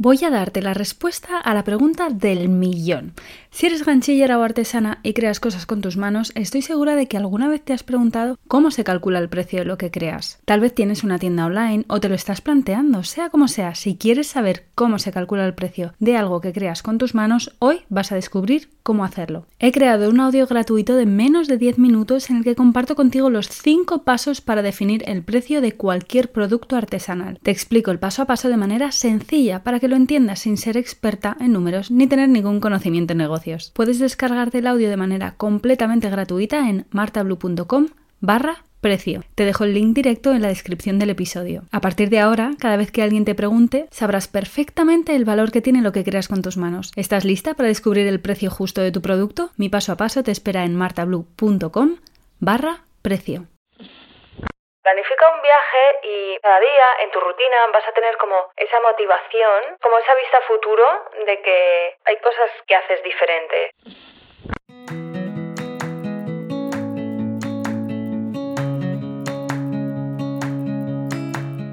Voy 0.00 0.22
a 0.22 0.30
darte 0.30 0.62
la 0.62 0.74
respuesta 0.74 1.40
a 1.40 1.54
la 1.54 1.64
pregunta 1.64 2.08
del 2.08 2.48
millón. 2.48 3.14
Si 3.50 3.66
eres 3.66 3.84
ganchillera 3.84 4.38
o 4.38 4.42
artesana 4.44 5.00
y 5.02 5.12
creas 5.12 5.40
cosas 5.40 5.66
con 5.66 5.80
tus 5.80 5.96
manos, 5.96 6.30
estoy 6.36 6.62
segura 6.62 6.94
de 6.94 7.08
que 7.08 7.16
alguna 7.16 7.48
vez 7.48 7.62
te 7.62 7.72
has 7.72 7.82
preguntado 7.82 8.38
cómo 8.46 8.70
se 8.70 8.84
calcula 8.84 9.18
el 9.18 9.28
precio 9.28 9.58
de 9.58 9.64
lo 9.64 9.76
que 9.76 9.90
creas. 9.90 10.38
Tal 10.44 10.60
vez 10.60 10.72
tienes 10.72 11.02
una 11.02 11.18
tienda 11.18 11.46
online 11.46 11.84
o 11.88 11.98
te 11.98 12.08
lo 12.08 12.14
estás 12.14 12.40
planteando, 12.40 13.02
sea 13.02 13.28
como 13.28 13.48
sea, 13.48 13.74
si 13.74 13.96
quieres 13.96 14.28
saber 14.28 14.66
cómo 14.76 15.00
se 15.00 15.10
calcula 15.10 15.44
el 15.44 15.54
precio 15.54 15.92
de 15.98 16.16
algo 16.16 16.40
que 16.40 16.52
creas 16.52 16.84
con 16.84 16.98
tus 16.98 17.16
manos, 17.16 17.56
hoy 17.58 17.80
vas 17.88 18.12
a 18.12 18.14
descubrir 18.14 18.68
cómo 18.84 19.04
hacerlo. 19.04 19.46
He 19.58 19.72
creado 19.72 20.08
un 20.08 20.20
audio 20.20 20.46
gratuito 20.46 20.94
de 20.94 21.06
menos 21.06 21.48
de 21.48 21.58
10 21.58 21.78
minutos 21.78 22.30
en 22.30 22.36
el 22.36 22.44
que 22.44 22.54
comparto 22.54 22.94
contigo 22.94 23.30
los 23.30 23.48
5 23.48 24.04
pasos 24.04 24.40
para 24.42 24.62
definir 24.62 25.02
el 25.06 25.24
precio 25.24 25.60
de 25.60 25.72
cualquier 25.72 26.30
producto 26.30 26.76
artesanal. 26.76 27.40
Te 27.42 27.50
explico 27.50 27.90
el 27.90 27.98
paso 27.98 28.22
a 28.22 28.26
paso 28.26 28.48
de 28.48 28.56
manera 28.56 28.92
sencilla 28.92 29.64
para 29.64 29.80
que 29.80 29.87
lo 29.88 29.96
entiendas 29.96 30.40
sin 30.40 30.56
ser 30.56 30.76
experta 30.76 31.36
en 31.40 31.52
números 31.52 31.90
ni 31.90 32.06
tener 32.06 32.28
ningún 32.28 32.60
conocimiento 32.60 33.12
en 33.12 33.18
negocios. 33.18 33.72
Puedes 33.74 33.98
descargarte 33.98 34.58
el 34.58 34.66
audio 34.66 34.88
de 34.88 34.96
manera 34.96 35.34
completamente 35.36 36.08
gratuita 36.10 36.68
en 36.68 36.86
martablue.com 36.90 37.88
barra 38.20 38.64
precio. 38.80 39.24
Te 39.34 39.44
dejo 39.44 39.64
el 39.64 39.74
link 39.74 39.94
directo 39.94 40.32
en 40.32 40.42
la 40.42 40.48
descripción 40.48 40.98
del 40.98 41.10
episodio. 41.10 41.64
A 41.70 41.80
partir 41.80 42.10
de 42.10 42.20
ahora, 42.20 42.52
cada 42.58 42.76
vez 42.76 42.90
que 42.90 43.02
alguien 43.02 43.24
te 43.24 43.34
pregunte, 43.34 43.88
sabrás 43.90 44.28
perfectamente 44.28 45.16
el 45.16 45.24
valor 45.24 45.50
que 45.50 45.62
tiene 45.62 45.82
lo 45.82 45.92
que 45.92 46.04
creas 46.04 46.28
con 46.28 46.42
tus 46.42 46.56
manos. 46.56 46.92
¿Estás 46.96 47.24
lista 47.24 47.54
para 47.54 47.68
descubrir 47.68 48.06
el 48.06 48.20
precio 48.20 48.50
justo 48.50 48.80
de 48.80 48.92
tu 48.92 49.02
producto? 49.02 49.50
Mi 49.56 49.68
paso 49.68 49.92
a 49.92 49.96
paso 49.96 50.22
te 50.22 50.30
espera 50.30 50.64
en 50.64 50.76
martablue.com 50.76 51.96
barra 52.40 52.84
precio. 53.02 53.46
Planifica 54.88 55.28
un 55.34 55.42
viaje 55.42 55.98
y 56.02 56.38
cada 56.40 56.60
día 56.60 56.86
en 57.00 57.10
tu 57.10 57.20
rutina 57.20 57.66
vas 57.74 57.86
a 57.86 57.92
tener 57.92 58.16
como 58.16 58.50
esa 58.56 58.80
motivación, 58.80 59.76
como 59.82 59.98
esa 59.98 60.14
vista 60.14 60.40
futuro 60.48 60.86
de 61.26 61.42
que 61.42 61.96
hay 62.06 62.16
cosas 62.16 62.50
que 62.66 62.74
haces 62.74 63.02
diferente. 63.02 63.74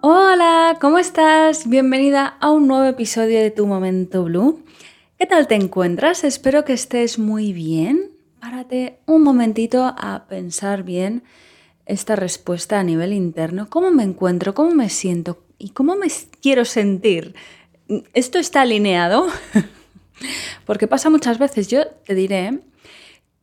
Hola, 0.00 0.78
¿cómo 0.80 0.98
estás? 0.98 1.68
Bienvenida 1.68 2.36
a 2.38 2.52
un 2.52 2.68
nuevo 2.68 2.84
episodio 2.84 3.40
de 3.40 3.50
Tu 3.50 3.66
Momento 3.66 4.22
Blue. 4.22 4.62
¿Qué 5.18 5.26
tal 5.26 5.48
te 5.48 5.56
encuentras? 5.56 6.22
Espero 6.22 6.64
que 6.64 6.72
estés 6.72 7.18
muy 7.18 7.52
bien. 7.52 8.12
Párate 8.40 9.00
un 9.06 9.24
momentito 9.24 9.92
a 9.98 10.26
pensar 10.28 10.84
bien 10.84 11.24
esta 11.84 12.14
respuesta 12.14 12.78
a 12.78 12.84
nivel 12.84 13.12
interno. 13.12 13.68
¿Cómo 13.68 13.90
me 13.90 14.04
encuentro? 14.04 14.54
¿Cómo 14.54 14.70
me 14.70 14.88
siento? 14.88 15.42
¿Y 15.58 15.70
cómo 15.70 15.96
me 15.96 16.06
quiero 16.40 16.64
sentir? 16.64 17.34
¿Esto 18.14 18.38
está 18.38 18.60
alineado? 18.60 19.26
Porque 20.64 20.86
pasa 20.86 21.10
muchas 21.10 21.40
veces, 21.40 21.66
yo 21.66 21.88
te 22.06 22.14
diré 22.14 22.60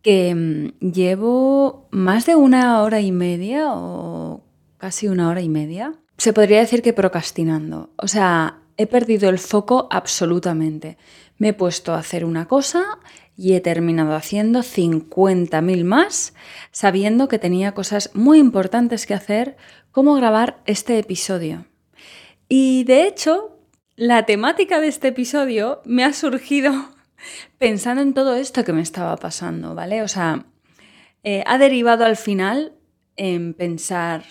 que 0.01 0.33
mm, 0.33 0.91
llevo 0.91 1.89
más 1.91 2.25
de 2.25 2.35
una 2.35 2.81
hora 2.81 3.01
y 3.01 3.11
media 3.11 3.73
o 3.73 4.41
casi 4.77 5.09
una 5.09 5.27
hora 5.27 5.41
y 5.41 5.49
media, 5.49 5.95
se 6.17 6.33
podría 6.33 6.59
decir 6.59 6.81
que 6.81 6.93
procrastinando. 6.93 7.91
O 7.97 8.07
sea, 8.07 8.59
he 8.77 8.87
perdido 8.87 9.29
el 9.29 9.39
foco 9.39 9.87
absolutamente. 9.91 10.97
Me 11.37 11.49
he 11.49 11.53
puesto 11.53 11.93
a 11.93 11.99
hacer 11.99 12.25
una 12.25 12.47
cosa 12.47 12.99
y 13.37 13.53
he 13.53 13.61
terminado 13.61 14.15
haciendo 14.15 14.59
50.000 14.59 15.83
más, 15.83 16.33
sabiendo 16.71 17.27
que 17.27 17.39
tenía 17.39 17.73
cosas 17.73 18.11
muy 18.13 18.39
importantes 18.39 19.05
que 19.05 19.13
hacer, 19.13 19.57
como 19.91 20.15
grabar 20.15 20.61
este 20.65 20.97
episodio. 20.99 21.65
Y 22.47 22.83
de 22.85 23.07
hecho, 23.07 23.59
la 23.95 24.25
temática 24.25 24.79
de 24.79 24.87
este 24.87 25.09
episodio 25.09 25.81
me 25.85 26.03
ha 26.03 26.13
surgido 26.13 26.71
pensando 27.57 28.01
en 28.01 28.13
todo 28.13 28.35
esto 28.35 28.63
que 28.63 28.73
me 28.73 28.81
estaba 28.81 29.15
pasando, 29.17 29.75
¿vale? 29.75 30.01
O 30.01 30.07
sea, 30.07 30.45
eh, 31.23 31.43
ha 31.45 31.57
derivado 31.57 32.05
al 32.05 32.17
final 32.17 32.73
en 33.15 33.53
pensar, 33.53 34.23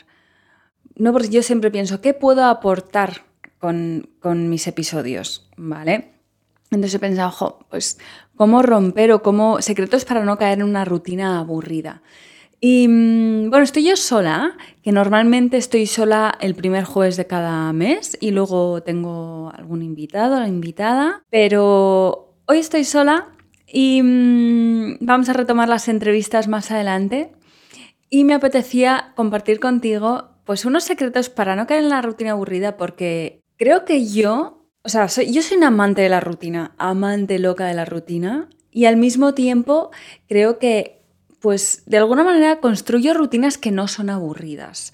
no 0.97 1.13
porque 1.13 1.29
yo 1.29 1.43
siempre 1.43 1.71
pienso, 1.71 2.01
¿qué 2.01 2.15
puedo 2.15 2.45
aportar 2.45 3.23
con, 3.59 4.11
con 4.21 4.49
mis 4.49 4.67
episodios? 4.67 5.49
¿Vale? 5.57 6.13
Entonces 6.71 6.95
he 6.95 6.99
pensado, 6.99 7.29
ojo, 7.29 7.67
pues, 7.71 7.99
¿cómo 8.37 8.63
romper 8.63 9.13
o 9.13 9.23
cómo 9.23 9.63
secretos 9.63 10.05
para 10.05 10.25
no 10.25 10.39
caer 10.39 10.59
en 10.59 10.65
una 10.65 10.85
rutina 10.85 11.39
aburrida? 11.39 12.03
Y 12.61 12.89
mm, 12.89 13.51
bueno, 13.51 13.65
estoy 13.65 13.85
yo 13.85 13.97
sola, 13.97 14.57
que 14.83 14.91
normalmente 14.91 15.57
estoy 15.57 15.87
sola 15.87 16.37
el 16.41 16.55
primer 16.55 16.85
jueves 16.85 17.17
de 17.17 17.27
cada 17.27 17.73
mes 17.73 18.17
y 18.21 18.31
luego 18.31 18.83
tengo 18.83 19.53
algún 19.55 19.83
invitado 19.83 20.43
o 20.43 20.47
invitada, 20.47 21.23
pero 21.31 22.35
hoy 22.47 22.59
estoy 22.59 22.85
sola 22.85 23.29
y 23.67 24.03
mm, 24.03 24.99
vamos 25.01 25.29
a 25.29 25.35
retomar 25.35 25.69
las 25.69 25.89
entrevistas 25.89 26.49
más 26.49 26.71
adelante 26.71 27.33
y 28.09 28.25
me 28.25 28.35
apetecía 28.35 29.13
compartir 29.15 29.61
contigo 29.61 30.34
pues 30.45 30.65
unos 30.65 30.85
secretos 30.85 31.31
para 31.31 31.57
no 31.57 31.67
caer 31.67 31.83
en 31.85 31.91
la 31.91 32.03
rutina 32.03 32.33
aburrida 32.33 32.77
porque 32.77 33.43
creo 33.57 33.85
que 33.85 34.07
yo, 34.07 34.67
o 34.83 34.89
sea, 34.89 35.07
yo 35.07 35.43
soy 35.43 35.57
una 35.57 35.69
amante 35.69 36.03
de 36.03 36.09
la 36.09 36.21
rutina, 36.21 36.75
amante 36.79 37.39
loca 37.39 37.67
de 37.67 37.75
la 37.75 37.85
rutina 37.85 38.49
y 38.71 38.85
al 38.85 38.97
mismo 38.97 39.35
tiempo 39.35 39.91
creo 40.29 40.59
que 40.59 41.03
pues 41.41 41.83
de 41.87 41.99
alguna 41.99 42.25
manera 42.25 42.61
construyo 42.61 43.13
rutinas 43.13 43.59
que 43.59 43.71
no 43.71 43.87
son 43.87 44.09
aburridas. 44.09 44.93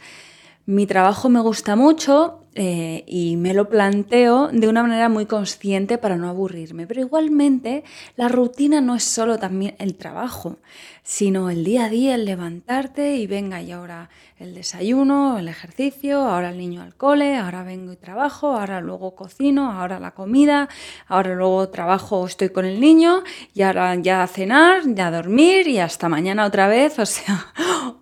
Mi 0.66 0.86
trabajo 0.86 1.28
me 1.28 1.40
gusta 1.40 1.76
mucho 1.76 2.39
eh, 2.56 3.04
y 3.06 3.36
me 3.36 3.54
lo 3.54 3.68
planteo 3.68 4.48
de 4.48 4.66
una 4.66 4.82
manera 4.82 5.08
muy 5.08 5.26
consciente 5.26 5.98
para 5.98 6.16
no 6.16 6.28
aburrirme, 6.28 6.86
pero 6.88 7.00
igualmente 7.00 7.84
la 8.16 8.26
rutina 8.26 8.80
no 8.80 8.96
es 8.96 9.04
solo 9.04 9.38
también 9.38 9.76
el 9.78 9.94
trabajo, 9.94 10.58
sino 11.04 11.48
el 11.48 11.62
día 11.62 11.84
a 11.84 11.88
día, 11.88 12.16
el 12.16 12.24
levantarte 12.24 13.14
y 13.16 13.28
venga, 13.28 13.62
y 13.62 13.70
ahora 13.70 14.10
el 14.40 14.54
desayuno, 14.54 15.38
el 15.38 15.46
ejercicio, 15.46 16.22
ahora 16.22 16.50
el 16.50 16.58
niño 16.58 16.82
al 16.82 16.96
cole, 16.96 17.36
ahora 17.36 17.62
vengo 17.62 17.92
y 17.92 17.96
trabajo, 17.96 18.58
ahora 18.58 18.80
luego 18.80 19.14
cocino, 19.14 19.70
ahora 19.70 20.00
la 20.00 20.10
comida, 20.10 20.68
ahora 21.06 21.36
luego 21.36 21.68
trabajo, 21.68 22.26
estoy 22.26 22.48
con 22.48 22.64
el 22.64 22.80
niño 22.80 23.22
y 23.54 23.62
ahora 23.62 23.94
ya 23.94 24.24
a 24.24 24.26
cenar, 24.26 24.82
ya 24.86 25.06
a 25.06 25.10
dormir 25.12 25.68
y 25.68 25.78
hasta 25.78 26.08
mañana 26.08 26.46
otra 26.46 26.66
vez. 26.66 26.98
O 27.00 27.06
sea, 27.06 27.46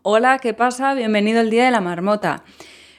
hola, 0.02 0.38
¿qué 0.38 0.54
pasa? 0.54 0.94
Bienvenido 0.94 1.40
el 1.40 1.50
día 1.50 1.64
de 1.64 1.70
la 1.70 1.80
marmota. 1.80 2.44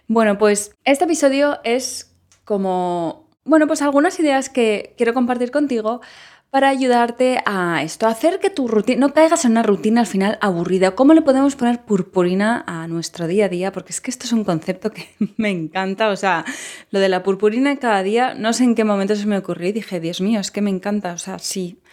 Bueno, 0.10 0.40
pues 0.40 0.76
este 0.86 1.04
episodio 1.04 1.60
es 1.64 2.16
como, 2.44 3.30
bueno, 3.46 3.68
pues 3.68 3.84
algunas 3.84 4.20
ideas 4.20 4.50
que 4.50 4.96
quiero 4.98 5.14
compartir 5.14 5.52
contigo 5.52 6.02
para 6.50 6.70
ayudarte 6.70 7.44
a 7.46 7.84
esto, 7.84 8.08
hacer 8.08 8.40
que 8.40 8.50
tu 8.50 8.68
rutina, 8.68 9.02
no 9.02 9.14
caigas 9.14 9.46
en 9.46 9.52
una 9.52 9.62
rutina 9.62 10.02
al 10.02 10.08
final 10.08 10.40
aburrida. 10.42 10.96
¿Cómo 10.96 11.14
le 11.14 11.22
podemos 11.22 11.56
poner 11.56 11.86
purpurina 11.86 12.64
a 12.66 12.88
nuestro 12.88 13.28
día 13.28 13.46
a 13.46 13.50
día? 13.50 13.72
Porque 13.72 13.92
es 13.92 14.02
que 14.02 14.10
esto 14.10 14.26
es 14.26 14.34
un 14.34 14.44
concepto 14.44 14.90
que 14.90 15.10
me 15.38 15.52
encanta. 15.52 16.10
O 16.10 16.16
sea, 16.16 16.44
lo 16.90 17.00
de 17.00 17.08
la 17.08 17.22
purpurina 17.22 17.78
cada 17.78 18.02
día, 18.02 18.34
no 18.34 18.52
sé 18.54 18.64
en 18.64 18.74
qué 18.74 18.84
momento 18.84 19.16
se 19.16 19.28
me 19.28 19.38
ocurrió 19.38 19.70
y 19.70 19.74
dije, 19.74 20.00
Dios 20.00 20.22
mío, 20.22 20.40
es 20.40 20.50
que 20.50 20.64
me 20.64 20.72
encanta. 20.72 21.14
O 21.14 21.20
sea, 21.20 21.38
sí, 21.38 21.84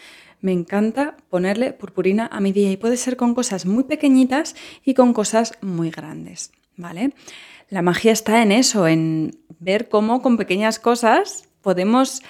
me 0.41 0.53
encanta 0.53 1.19
ponerle 1.29 1.75
purpurina 1.75 2.31
a 2.33 2.41
mi 2.41 2.53
día 2.53 2.73
y 2.73 2.79
puede 2.79 2.97
ser 2.97 3.19
con 3.19 3.35
cosas 3.35 3.67
muy 3.67 3.85
pequeñitas 3.85 4.57
y 4.87 4.95
con 4.95 5.13
cosas 5.13 5.53
muy 5.61 5.91
grandes, 5.91 6.51
¿vale? 6.79 7.13
La 7.69 7.83
magia 7.83 8.13
está 8.13 8.43
en 8.43 8.53
eso, 8.53 8.87
en 8.87 9.41
ver 9.59 9.89
cómo 9.89 10.23
con 10.23 10.37
pequeñas 10.37 10.79
cosas 10.79 11.49
podemos 11.63 12.23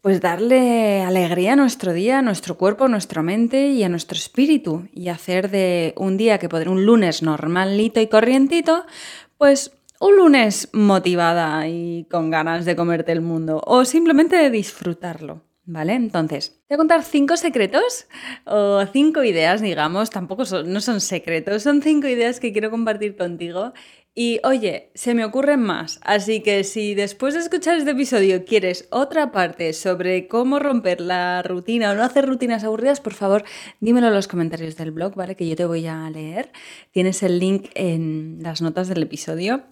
pues 0.00 0.20
darle 0.20 1.02
alegría 1.02 1.52
a 1.52 1.56
nuestro 1.56 1.92
día, 1.92 2.18
a 2.18 2.22
nuestro 2.22 2.56
cuerpo, 2.56 2.84
a 2.84 2.88
nuestra 2.88 3.22
mente 3.22 3.68
y 3.68 3.84
a 3.84 3.88
nuestro 3.88 4.16
espíritu 4.16 4.88
y 4.92 5.08
hacer 5.08 5.50
de 5.50 5.94
un 5.96 6.16
día 6.16 6.38
que 6.38 6.48
podría 6.48 6.72
un 6.72 6.86
lunes 6.86 7.22
normalito 7.22 8.00
y 8.00 8.08
corrientito, 8.08 8.84
pues 9.36 9.72
un 10.00 10.16
lunes 10.16 10.70
motivada 10.72 11.68
y 11.68 12.06
con 12.10 12.30
ganas 12.30 12.64
de 12.64 12.74
comerte 12.74 13.12
el 13.12 13.20
mundo 13.20 13.62
o 13.64 13.84
simplemente 13.84 14.36
de 14.36 14.50
disfrutarlo. 14.50 15.42
¿Vale? 15.64 15.94
Entonces, 15.94 16.60
te 16.66 16.74
voy 16.74 16.74
a 16.74 16.78
contar 16.78 17.04
cinco 17.04 17.36
secretos 17.36 18.08
o 18.44 18.84
cinco 18.92 19.22
ideas, 19.22 19.60
digamos, 19.62 20.10
tampoco 20.10 20.44
son, 20.44 20.72
no 20.72 20.80
son 20.80 21.00
secretos, 21.00 21.62
son 21.62 21.82
cinco 21.82 22.08
ideas 22.08 22.40
que 22.40 22.52
quiero 22.52 22.72
compartir 22.72 23.16
contigo 23.16 23.72
y 24.14 24.40
oye, 24.44 24.90
se 24.94 25.14
me 25.14 25.24
ocurren 25.24 25.62
más, 25.62 25.98
así 26.02 26.42
que 26.42 26.64
si 26.64 26.94
después 26.94 27.32
de 27.32 27.40
escuchar 27.40 27.78
este 27.78 27.92
episodio 27.92 28.44
quieres 28.44 28.86
otra 28.90 29.32
parte 29.32 29.72
sobre 29.72 30.28
cómo 30.28 30.58
romper 30.58 31.00
la 31.00 31.42
rutina 31.42 31.90
o 31.90 31.94
no 31.94 32.02
hacer 32.02 32.26
rutinas 32.26 32.62
aburridas, 32.62 33.00
por 33.00 33.14
favor, 33.14 33.44
dímelo 33.80 34.08
en 34.08 34.14
los 34.14 34.28
comentarios 34.28 34.76
del 34.76 34.90
blog, 34.90 35.14
¿vale? 35.14 35.34
Que 35.34 35.48
yo 35.48 35.56
te 35.56 35.64
voy 35.64 35.86
a 35.86 36.10
leer. 36.10 36.52
Tienes 36.90 37.22
el 37.22 37.38
link 37.38 37.70
en 37.74 38.40
las 38.42 38.60
notas 38.60 38.88
del 38.88 39.02
episodio. 39.02 39.62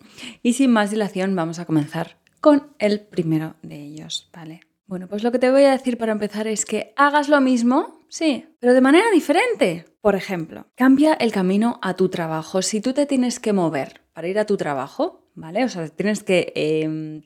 Y 0.43 0.55
sin 0.55 0.71
más 0.71 0.91
dilación, 0.91 1.37
vamos 1.37 1.59
a 1.59 1.67
comenzar 1.67 2.17
con 2.41 2.69
el 2.79 3.01
primero 3.01 3.57
de 3.63 3.77
ellos, 3.77 4.31
¿vale? 4.33 4.61
Bueno, 4.87 5.07
pues 5.07 5.23
lo 5.23 5.31
que 5.33 5.39
te 5.39 5.51
voy 5.51 5.65
a 5.65 5.73
decir 5.73 5.99
para 5.99 6.13
empezar 6.13 6.49
es 6.49 6.65
que 6.65 6.95
hagas 6.97 7.29
lo 7.29 7.41
mismo, 7.41 8.01
sí, 8.09 8.47
pero 8.59 8.73
de 8.73 8.81
manera 8.81 9.11
diferente. 9.13 9.85
Por 10.01 10.17
ejemplo, 10.17 10.67
cambia 10.75 11.13
el 11.13 11.31
camino 11.31 11.79
a 11.83 11.95
tu 11.95 12.09
trabajo. 12.09 12.63
Si 12.63 12.81
tú 12.81 12.95
te 12.95 13.05
tienes 13.05 13.39
que 13.39 13.53
mover 13.53 14.01
para 14.20 14.28
ir 14.28 14.38
a 14.38 14.44
tu 14.44 14.58
trabajo, 14.58 15.22
¿vale? 15.34 15.64
O 15.64 15.70
sea, 15.70 15.88
tienes 15.88 16.22
que, 16.22 16.52
eh, 16.55 17.22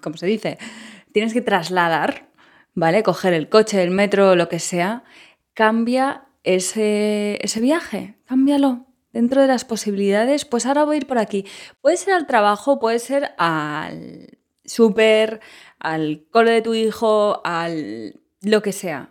¿cómo 0.00 0.16
se 0.16 0.24
dice? 0.24 0.56
Tienes 1.12 1.34
que 1.34 1.42
trasladar, 1.42 2.30
¿vale? 2.72 3.02
Coger 3.02 3.34
el 3.34 3.50
coche, 3.50 3.82
el 3.82 3.90
metro, 3.90 4.34
lo 4.34 4.48
que 4.48 4.60
sea. 4.60 5.04
Cambia 5.52 6.24
ese, 6.42 7.38
ese 7.42 7.60
viaje, 7.60 8.16
cámbialo. 8.24 8.86
Dentro 9.12 9.42
de 9.42 9.48
las 9.48 9.66
posibilidades, 9.66 10.46
pues 10.46 10.64
ahora 10.64 10.86
voy 10.86 10.94
a 10.94 11.00
ir 11.00 11.06
por 11.06 11.18
aquí. 11.18 11.44
Puede 11.82 11.98
ser 11.98 12.14
al 12.14 12.26
trabajo, 12.26 12.78
puede 12.78 12.98
ser 12.98 13.32
al 13.36 14.38
súper, 14.64 15.40
al 15.78 16.24
cole 16.30 16.52
de 16.52 16.62
tu 16.62 16.72
hijo, 16.72 17.42
al 17.44 18.18
lo 18.40 18.62
que 18.62 18.72
sea. 18.72 19.10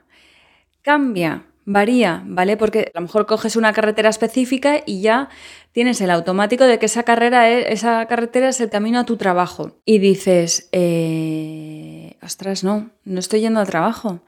Cambia, 0.81 1.45
varía, 1.66 2.24
¿vale? 2.26 2.58
Porque 2.58 2.92
a 2.94 3.00
lo 3.00 3.02
mejor 3.02 3.26
coges 3.26 3.56
una 3.56 3.74
carretera 3.74 4.10
específica 4.10 4.82
y 4.86 5.02
ya 5.02 5.30
tienes 5.72 6.02
el 6.02 6.12
automático 6.12 6.64
de 6.64 6.80
que 6.80 6.88
esa 6.88 7.04
carrera, 7.04 7.50
esa 7.50 8.06
carretera 8.08 8.50
es 8.50 8.60
el 8.60 8.70
camino 8.70 9.00
a 9.00 9.06
tu 9.06 9.18
trabajo. 9.18 9.78
Y 9.86 10.00
dices, 10.00 10.70
eh, 10.72 12.18
ostras, 12.22 12.64
no, 12.64 12.90
no 13.06 13.20
estoy 13.20 13.42
yendo 13.42 13.60
al 13.60 13.68
trabajo. 13.68 14.22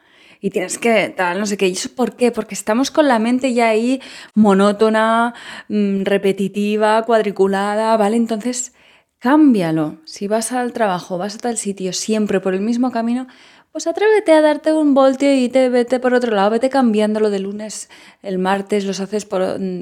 Y 0.43 0.49
tienes 0.49 0.79
que, 0.79 1.09
tal, 1.09 1.39
no 1.39 1.45
sé 1.45 1.55
qué. 1.55 1.67
¿Y 1.67 1.73
eso 1.73 1.89
por 1.95 2.15
qué? 2.15 2.31
Porque 2.31 2.55
estamos 2.55 2.89
con 2.89 3.07
la 3.07 3.19
mente 3.19 3.53
ya 3.53 3.69
ahí 3.69 4.01
monótona, 4.33 5.35
mm, 5.69 6.03
repetitiva, 6.03 7.03
cuadriculada, 7.03 7.95
¿vale? 7.95 8.17
Entonces, 8.17 8.73
cámbialo. 9.19 10.01
Si 10.05 10.27
vas 10.27 10.51
al 10.51 10.73
trabajo, 10.73 11.19
vas 11.19 11.35
a 11.35 11.37
tal 11.37 11.57
sitio 11.57 11.93
siempre 11.93 12.39
por 12.39 12.55
el 12.55 12.61
mismo 12.61 12.91
camino, 12.91 13.27
pues 13.71 13.87
atrévete 13.87 14.33
a 14.33 14.41
darte 14.41 14.73
un 14.73 14.93
voltio 14.93 15.33
y 15.33 15.47
te 15.47 15.69
vete 15.69 15.99
por 15.99 16.13
otro 16.13 16.35
lado, 16.35 16.49
vete 16.49 16.69
cambiándolo 16.69 17.29
de 17.29 17.39
lunes, 17.39 17.89
el 18.21 18.37
martes 18.37 18.85
los 18.85 18.99
haces 18.99 19.25
por, 19.25 19.41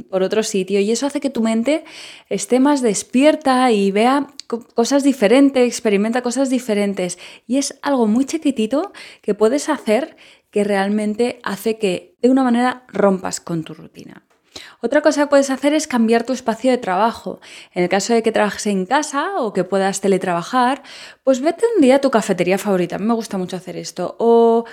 por, 0.09 0.24
otro 0.24 0.44
sitio 0.44 0.80
y 0.80 0.91
eso 0.91 1.07
hace 1.07 1.19
que 1.19 1.30
tu 1.30 1.41
mente 1.41 1.83
esté 2.30 2.59
más 2.59 2.81
despierta 2.81 3.71
y 3.71 3.91
vea 3.91 4.27
cosas 4.75 5.03
diferentes, 5.03 5.68
experimenta 5.68 6.21
cosas 6.21 6.50
diferentes 6.50 7.18
y 7.47 7.57
es 7.57 7.80
algo 7.81 8.06
muy 8.07 8.25
chiquitito 8.25 8.91
que 9.21 9.33
puedes 9.33 9.69
hacer 9.69 10.15
que 10.51 10.63
realmente 10.63 11.39
hace 11.44 11.77
que 11.77 12.15
de 12.21 12.30
una 12.30 12.44
manera 12.44 12.83
rompas 12.88 13.39
con 13.39 13.63
tu 13.63 13.74
rutina. 13.74 14.28
Otra 14.81 15.01
cosa 15.01 15.23
que 15.23 15.27
puedes 15.27 15.50
hacer 15.50 15.73
es 15.73 15.88
cambiar 15.88 16.23
tu 16.23 16.33
espacio 16.33 16.71
de 16.71 16.77
trabajo. 16.77 17.39
En 17.73 17.83
el 17.83 17.89
caso 17.89 18.13
de 18.13 18.23
que 18.23 18.31
trabajes 18.31 18.67
en 18.67 18.85
casa 18.85 19.39
o 19.39 19.53
que 19.53 19.63
puedas 19.63 20.01
teletrabajar, 20.01 20.83
pues 21.23 21.41
vete 21.41 21.65
un 21.75 21.81
día 21.81 21.95
a 21.95 22.01
tu 22.01 22.11
cafetería 22.11 22.57
favorita. 22.57 22.95
A 22.95 23.00
mí 23.00 23.06
me 23.06 23.13
gusta 23.13 23.38
mucho 23.38 23.57
hacer 23.57 23.77
esto. 23.77 24.15
O 24.19 24.65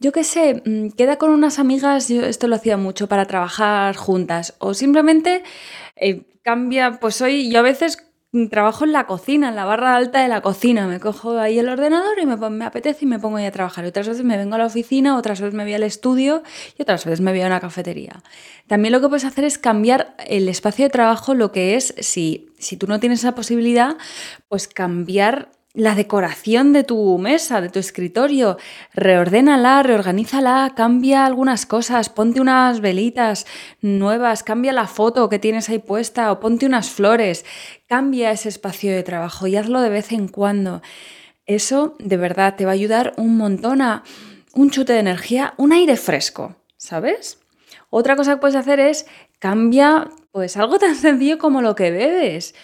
yo 0.00 0.12
qué 0.12 0.24
sé, 0.24 0.62
mm, 0.64 0.90
queda 0.90 1.16
con 1.16 1.30
unas 1.30 1.58
amigas, 1.58 2.08
yo 2.08 2.22
esto 2.22 2.46
lo 2.48 2.56
hacía 2.56 2.76
mucho 2.76 3.08
para 3.08 3.26
trabajar 3.26 3.96
juntas. 3.96 4.54
O 4.58 4.74
simplemente 4.74 5.42
eh, 5.96 6.22
cambia, 6.42 6.98
pues 7.00 7.20
hoy 7.22 7.50
yo 7.50 7.60
a 7.60 7.62
veces 7.62 7.98
trabajo 8.50 8.84
en 8.84 8.92
la 8.92 9.06
cocina, 9.06 9.48
en 9.48 9.56
la 9.56 9.64
barra 9.64 9.96
alta 9.96 10.20
de 10.20 10.28
la 10.28 10.40
cocina. 10.40 10.86
Me 10.86 11.00
cojo 11.00 11.38
ahí 11.38 11.58
el 11.58 11.68
ordenador 11.68 12.18
y 12.20 12.26
me, 12.26 12.64
apetece 12.64 13.04
y 13.04 13.08
me 13.08 13.18
pongo 13.18 13.36
ahí 13.36 13.46
a 13.46 13.52
trabajar. 13.52 13.84
otras 13.84 14.08
veces 14.08 14.24
me 14.24 14.36
vengo 14.36 14.56
a 14.56 14.58
la 14.58 14.66
oficina, 14.66 15.16
otras 15.16 15.40
veces 15.40 15.54
me 15.54 15.64
voy 15.64 15.74
al 15.74 15.84
estudio 15.84 16.42
y 16.76 16.82
otras 16.82 17.04
veces 17.04 17.20
me 17.20 17.30
voy 17.30 17.42
a 17.42 17.46
una 17.46 17.60
cafetería. 17.60 18.22
También 18.66 18.92
lo 18.92 19.00
que 19.00 19.08
puedes 19.08 19.24
hacer 19.24 19.44
es 19.44 19.58
cambiar 19.58 20.14
el 20.26 20.48
espacio 20.48 20.84
de 20.84 20.90
trabajo, 20.90 21.34
lo 21.34 21.52
que 21.52 21.76
es, 21.76 21.94
si, 21.98 22.48
si 22.58 22.76
tú 22.76 22.86
no 22.86 23.00
tienes 23.00 23.20
esa 23.20 23.34
posibilidad, 23.34 23.96
pues 24.48 24.68
cambiar 24.68 25.50
la 25.74 25.96
decoración 25.96 26.72
de 26.72 26.84
tu 26.84 27.18
mesa, 27.18 27.60
de 27.60 27.68
tu 27.68 27.80
escritorio, 27.80 28.58
reordénala, 28.94 29.82
reorganízala, 29.82 30.72
cambia 30.76 31.26
algunas 31.26 31.66
cosas, 31.66 32.08
ponte 32.08 32.40
unas 32.40 32.80
velitas 32.80 33.44
nuevas, 33.80 34.44
cambia 34.44 34.72
la 34.72 34.86
foto 34.86 35.28
que 35.28 35.40
tienes 35.40 35.68
ahí 35.68 35.80
puesta 35.80 36.30
o 36.30 36.38
ponte 36.38 36.64
unas 36.64 36.90
flores, 36.90 37.44
cambia 37.88 38.30
ese 38.30 38.48
espacio 38.48 38.92
de 38.92 39.02
trabajo 39.02 39.48
y 39.48 39.56
hazlo 39.56 39.80
de 39.80 39.90
vez 39.90 40.12
en 40.12 40.28
cuando. 40.28 40.80
Eso 41.44 41.96
de 41.98 42.16
verdad 42.16 42.54
te 42.54 42.64
va 42.64 42.70
a 42.70 42.74
ayudar 42.74 43.12
un 43.16 43.36
montón 43.36 43.82
a 43.82 44.04
un 44.54 44.70
chute 44.70 44.92
de 44.92 45.00
energía, 45.00 45.54
un 45.56 45.72
aire 45.72 45.96
fresco, 45.96 46.54
¿sabes? 46.76 47.40
Otra 47.90 48.14
cosa 48.14 48.34
que 48.34 48.40
puedes 48.40 48.56
hacer 48.56 48.78
es 48.78 49.06
cambia 49.40 50.08
pues 50.30 50.56
algo 50.56 50.78
tan 50.78 50.94
sencillo 50.94 51.38
como 51.38 51.62
lo 51.62 51.74
que 51.74 51.90
bebes. 51.90 52.54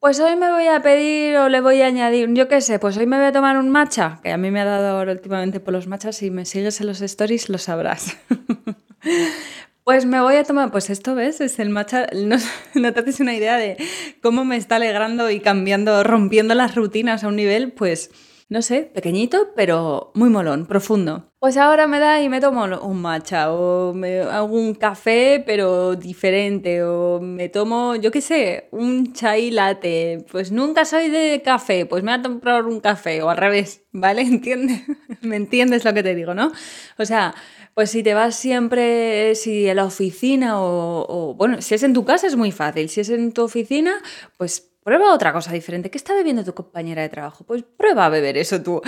Pues 0.00 0.20
hoy 0.20 0.36
me 0.36 0.48
voy 0.52 0.68
a 0.68 0.80
pedir 0.80 1.36
o 1.38 1.48
le 1.48 1.60
voy 1.60 1.82
a 1.82 1.86
añadir, 1.86 2.32
yo 2.32 2.46
qué 2.46 2.60
sé, 2.60 2.78
pues 2.78 2.96
hoy 2.96 3.06
me 3.06 3.16
voy 3.16 3.26
a 3.26 3.32
tomar 3.32 3.58
un 3.58 3.68
matcha, 3.68 4.20
que 4.22 4.30
a 4.30 4.36
mí 4.36 4.52
me 4.52 4.60
ha 4.60 4.64
dado 4.64 4.96
ahora 4.96 5.10
últimamente 5.10 5.58
por 5.58 5.72
los 5.72 5.88
matchas, 5.88 6.14
si 6.14 6.30
me 6.30 6.44
sigues 6.44 6.80
en 6.80 6.86
los 6.86 7.00
stories 7.00 7.48
lo 7.48 7.58
sabrás. 7.58 8.16
pues 9.84 10.06
me 10.06 10.20
voy 10.20 10.36
a 10.36 10.44
tomar, 10.44 10.70
pues 10.70 10.88
esto 10.88 11.16
ves, 11.16 11.40
es 11.40 11.58
el 11.58 11.70
matcha, 11.70 12.06
no, 12.14 12.36
no 12.74 12.92
te 12.92 13.00
haces 13.00 13.18
una 13.18 13.34
idea 13.34 13.56
de 13.56 13.76
cómo 14.22 14.44
me 14.44 14.56
está 14.56 14.76
alegrando 14.76 15.30
y 15.30 15.40
cambiando, 15.40 16.04
rompiendo 16.04 16.54
las 16.54 16.76
rutinas 16.76 17.24
a 17.24 17.28
un 17.28 17.34
nivel, 17.34 17.72
pues 17.72 18.12
no 18.50 18.62
sé, 18.62 18.90
pequeñito, 18.94 19.52
pero 19.54 20.10
muy 20.14 20.30
molón, 20.30 20.66
profundo. 20.66 21.30
Pues 21.38 21.56
ahora 21.58 21.86
me 21.86 21.98
da 21.98 22.20
y 22.22 22.28
me 22.28 22.40
tomo 22.40 22.64
un 22.64 23.00
matcha 23.02 23.52
o 23.52 23.92
me 23.92 24.20
hago 24.22 24.56
un 24.56 24.74
café 24.74 25.42
pero 25.46 25.94
diferente 25.94 26.82
o 26.82 27.20
me 27.20 27.48
tomo, 27.48 27.94
yo 27.94 28.10
qué 28.10 28.20
sé, 28.22 28.68
un 28.72 29.12
chai 29.12 29.50
latte. 29.50 30.24
Pues 30.32 30.50
nunca 30.50 30.84
soy 30.86 31.10
de 31.10 31.42
café, 31.44 31.84
pues 31.84 32.02
me 32.02 32.10
voy 32.10 32.20
a 32.20 32.22
tomar 32.22 32.64
un 32.64 32.80
café 32.80 33.22
o 33.22 33.28
al 33.28 33.36
revés, 33.36 33.82
¿vale? 33.92 34.22
¿Entiendes? 34.22 34.82
¿Me 35.20 35.36
entiendes 35.36 35.84
lo 35.84 35.92
que 35.92 36.02
te 36.02 36.14
digo, 36.14 36.34
no? 36.34 36.50
O 36.98 37.04
sea, 37.04 37.34
pues 37.74 37.90
si 37.90 38.02
te 38.02 38.14
vas 38.14 38.34
siempre, 38.34 39.34
si 39.34 39.68
a 39.68 39.74
la 39.74 39.84
oficina 39.84 40.60
o, 40.60 41.06
o, 41.08 41.34
bueno, 41.34 41.60
si 41.62 41.74
es 41.74 41.82
en 41.82 41.92
tu 41.92 42.04
casa 42.04 42.26
es 42.26 42.34
muy 42.34 42.50
fácil, 42.50 42.88
si 42.88 43.00
es 43.00 43.10
en 43.10 43.30
tu 43.32 43.42
oficina, 43.42 43.94
pues 44.38 44.67
Prueba 44.88 45.12
otra 45.12 45.34
cosa 45.34 45.52
diferente. 45.52 45.90
¿Qué 45.90 45.98
está 45.98 46.14
bebiendo 46.14 46.42
tu 46.44 46.54
compañera 46.54 47.02
de 47.02 47.10
trabajo? 47.10 47.44
Pues 47.44 47.62
prueba 47.62 48.06
a 48.06 48.08
beber 48.08 48.38
eso 48.38 48.62
tú. 48.62 48.80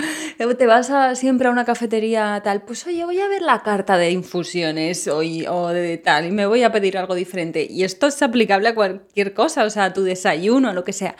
Te 0.57 0.65
vas 0.65 0.89
a, 0.89 1.13
siempre 1.13 1.47
a 1.47 1.51
una 1.51 1.63
cafetería 1.63 2.41
tal, 2.43 2.63
pues 2.63 2.87
oye, 2.87 3.05
voy 3.05 3.21
a 3.21 3.27
ver 3.27 3.43
la 3.43 3.61
carta 3.61 3.97
de 3.97 4.09
infusiones 4.09 5.07
hoy, 5.07 5.45
o 5.47 5.67
de 5.67 5.99
tal 5.99 6.25
y 6.25 6.31
me 6.31 6.47
voy 6.47 6.63
a 6.63 6.71
pedir 6.71 6.97
algo 6.97 7.13
diferente. 7.13 7.67
Y 7.69 7.83
esto 7.83 8.07
es 8.07 8.19
aplicable 8.23 8.69
a 8.69 8.73
cualquier 8.73 9.35
cosa, 9.35 9.63
o 9.63 9.69
sea, 9.69 9.85
a 9.85 9.93
tu 9.93 10.01
desayuno, 10.01 10.73
lo 10.73 10.83
que 10.83 10.91
sea. 10.91 11.15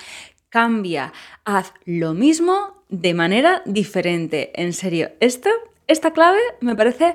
Cambia, 0.50 1.14
haz 1.46 1.74
lo 1.86 2.16
mismo 2.16 2.84
de 2.90 3.14
manera 3.14 3.62
diferente. 3.66 4.52
En 4.60 4.74
serio, 4.74 5.12
esta, 5.20 5.52
esta 5.86 6.12
clave 6.12 6.42
me 6.60 6.76
parece 6.76 7.14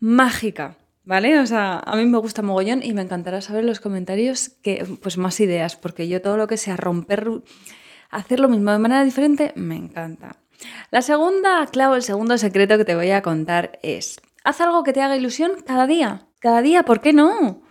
mágica. 0.00 0.76
¿Vale? 1.04 1.38
O 1.40 1.46
sea, 1.46 1.78
a 1.78 1.96
mí 1.96 2.04
me 2.06 2.18
gusta 2.18 2.42
mogollón 2.42 2.82
y 2.82 2.92
me 2.92 3.02
encantará 3.02 3.40
saber 3.40 3.62
en 3.62 3.68
los 3.68 3.80
comentarios 3.80 4.50
que, 4.62 4.84
pues 5.02 5.16
más 5.16 5.40
ideas, 5.40 5.76
porque 5.76 6.08
yo 6.08 6.20
todo 6.20 6.36
lo 6.36 6.46
que 6.46 6.56
sea 6.56 6.76
romper, 6.76 7.28
hacer 8.10 8.40
lo 8.40 8.48
mismo 8.48 8.70
de 8.70 8.78
manera 8.78 9.04
diferente, 9.04 9.52
me 9.56 9.76
encanta. 9.76 10.36
La 10.90 11.02
segunda 11.02 11.66
clave, 11.66 11.96
el 11.96 12.02
segundo 12.02 12.36
secreto 12.36 12.76
que 12.76 12.84
te 12.84 12.94
voy 12.94 13.10
a 13.10 13.22
contar 13.22 13.78
es, 13.82 14.20
haz 14.44 14.60
algo 14.60 14.84
que 14.84 14.92
te 14.92 15.00
haga 15.00 15.16
ilusión 15.16 15.52
cada 15.66 15.86
día. 15.86 16.26
Cada 16.38 16.62
día, 16.62 16.84
¿por 16.84 17.00
qué 17.00 17.12
no? 17.12 17.62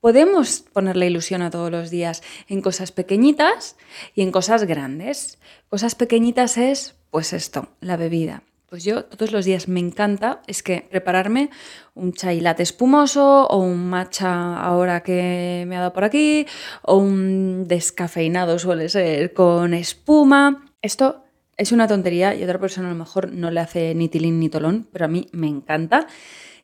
Podemos 0.00 0.60
ponerle 0.72 1.06
ilusión 1.06 1.42
a 1.42 1.50
todos 1.50 1.70
los 1.70 1.90
días 1.90 2.22
en 2.48 2.60
cosas 2.60 2.92
pequeñitas 2.92 3.76
y 4.14 4.22
en 4.22 4.30
cosas 4.30 4.64
grandes. 4.64 5.38
Cosas 5.68 5.96
pequeñitas 5.96 6.56
es, 6.58 6.94
pues 7.10 7.32
esto, 7.32 7.68
la 7.80 7.96
bebida. 7.96 8.42
Pues 8.68 8.82
yo 8.82 9.04
todos 9.04 9.30
los 9.30 9.44
días 9.44 9.68
me 9.68 9.78
encanta 9.78 10.42
es 10.48 10.64
que 10.64 10.84
prepararme 10.90 11.50
un 11.94 12.12
chai 12.12 12.40
latte 12.40 12.64
espumoso 12.64 13.46
o 13.46 13.58
un 13.58 13.88
matcha 13.88 14.56
ahora 14.56 15.04
que 15.04 15.64
me 15.68 15.76
ha 15.76 15.80
dado 15.80 15.92
por 15.92 16.02
aquí 16.02 16.46
o 16.82 16.96
un 16.96 17.68
descafeinado 17.68 18.58
suele 18.58 18.88
ser 18.88 19.32
con 19.34 19.72
espuma. 19.72 20.66
Esto 20.82 21.22
es 21.56 21.70
una 21.70 21.86
tontería 21.86 22.34
y 22.34 22.42
otra 22.42 22.58
persona 22.58 22.88
a 22.88 22.92
lo 22.92 22.98
mejor 22.98 23.30
no 23.30 23.52
le 23.52 23.60
hace 23.60 23.94
ni 23.94 24.08
tilín 24.08 24.40
ni 24.40 24.48
tolón, 24.48 24.88
pero 24.92 25.04
a 25.04 25.08
mí 25.08 25.28
me 25.30 25.46
encanta. 25.46 26.08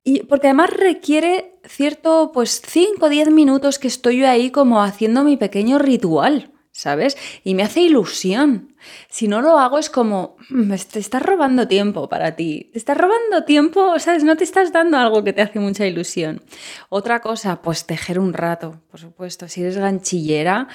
Y 0.02 0.25
porque 0.25 0.49
además 0.49 0.71
requiere 0.71 1.54
cierto, 1.64 2.32
pues 2.35 2.61
5 2.66 3.06
o 3.06 3.09
10 3.09 3.30
minutos 3.30 3.78
que 3.78 3.87
estoy 3.87 4.18
yo 4.18 4.28
ahí 4.28 4.50
como 4.50 4.82
haciendo 4.82 5.23
mi 5.23 5.37
pequeño 5.37 5.78
ritual, 5.78 6.51
¿sabes? 6.73 7.17
Y 7.45 7.55
me 7.55 7.62
hace 7.62 7.81
ilusión. 7.81 8.75
Si 9.09 9.29
no 9.29 9.41
lo 9.41 9.59
hago 9.59 9.79
es 9.79 9.91
como, 9.91 10.37
mm, 10.50 10.73
te 10.91 10.99
estás 10.99 11.23
robando 11.23 11.69
tiempo 11.69 12.09
para 12.09 12.35
ti, 12.35 12.71
te 12.73 12.79
estás 12.79 12.97
robando 12.97 13.45
tiempo, 13.45 13.99
¿sabes? 14.00 14.25
No 14.25 14.37
te 14.37 14.45
estás 14.45 14.73
dando 14.73 14.97
algo 14.99 15.23
que 15.23 15.33
te 15.33 15.43
hace 15.43 15.61
mucha 15.61 15.87
ilusión. 15.87 16.43
Otra 16.88 17.21
cosa, 17.21 17.62
pues 17.62 17.87
tejer 17.87 18.19
un 18.19 18.33
rato, 18.33 18.81
por 18.91 18.99
supuesto. 18.99 19.47
Si 19.47 19.61
eres 19.61 19.76
ganchillera, 19.76 20.67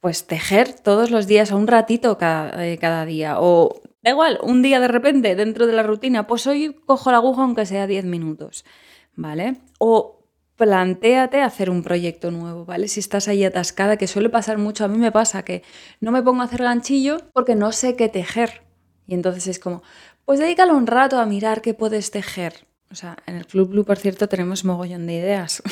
pues 0.00 0.26
tejer 0.26 0.74
todos 0.74 1.10
los 1.10 1.28
días 1.28 1.52
o 1.52 1.56
un 1.56 1.68
ratito 1.68 2.18
cada, 2.18 2.66
eh, 2.66 2.78
cada 2.78 3.04
día. 3.04 3.36
O 3.38 3.82
Da 4.02 4.10
igual, 4.10 4.40
un 4.42 4.62
día 4.62 4.80
de 4.80 4.88
repente 4.88 5.36
dentro 5.36 5.68
de 5.68 5.74
la 5.74 5.84
rutina, 5.84 6.26
pues 6.26 6.46
hoy 6.48 6.74
cojo 6.86 7.12
la 7.12 7.18
aguja 7.18 7.42
aunque 7.42 7.66
sea 7.66 7.86
10 7.86 8.04
minutos, 8.04 8.64
¿vale? 9.14 9.58
O 9.78 10.21
plantéate 10.62 11.40
hacer 11.40 11.70
un 11.70 11.82
proyecto 11.82 12.30
nuevo, 12.30 12.64
¿vale? 12.64 12.86
Si 12.86 13.00
estás 13.00 13.26
ahí 13.26 13.44
atascada, 13.44 13.96
que 13.96 14.06
suele 14.06 14.28
pasar 14.28 14.58
mucho, 14.58 14.84
a 14.84 14.88
mí 14.88 14.96
me 14.96 15.10
pasa 15.10 15.44
que 15.44 15.64
no 16.00 16.12
me 16.12 16.22
pongo 16.22 16.42
a 16.42 16.44
hacer 16.44 16.62
ganchillo 16.62 17.18
porque 17.32 17.56
no 17.56 17.72
sé 17.72 17.96
qué 17.96 18.08
tejer. 18.08 18.62
Y 19.08 19.14
entonces 19.14 19.48
es 19.48 19.58
como, 19.58 19.82
pues 20.24 20.38
dedícalo 20.38 20.76
un 20.76 20.86
rato 20.86 21.18
a 21.18 21.26
mirar 21.26 21.62
qué 21.62 21.74
puedes 21.74 22.12
tejer. 22.12 22.68
O 22.92 22.94
sea, 22.94 23.16
en 23.26 23.34
el 23.34 23.46
Club 23.46 23.70
Blue, 23.70 23.84
por 23.84 23.98
cierto, 23.98 24.28
tenemos 24.28 24.64
mogollón 24.64 25.04
de 25.08 25.14
ideas. 25.14 25.64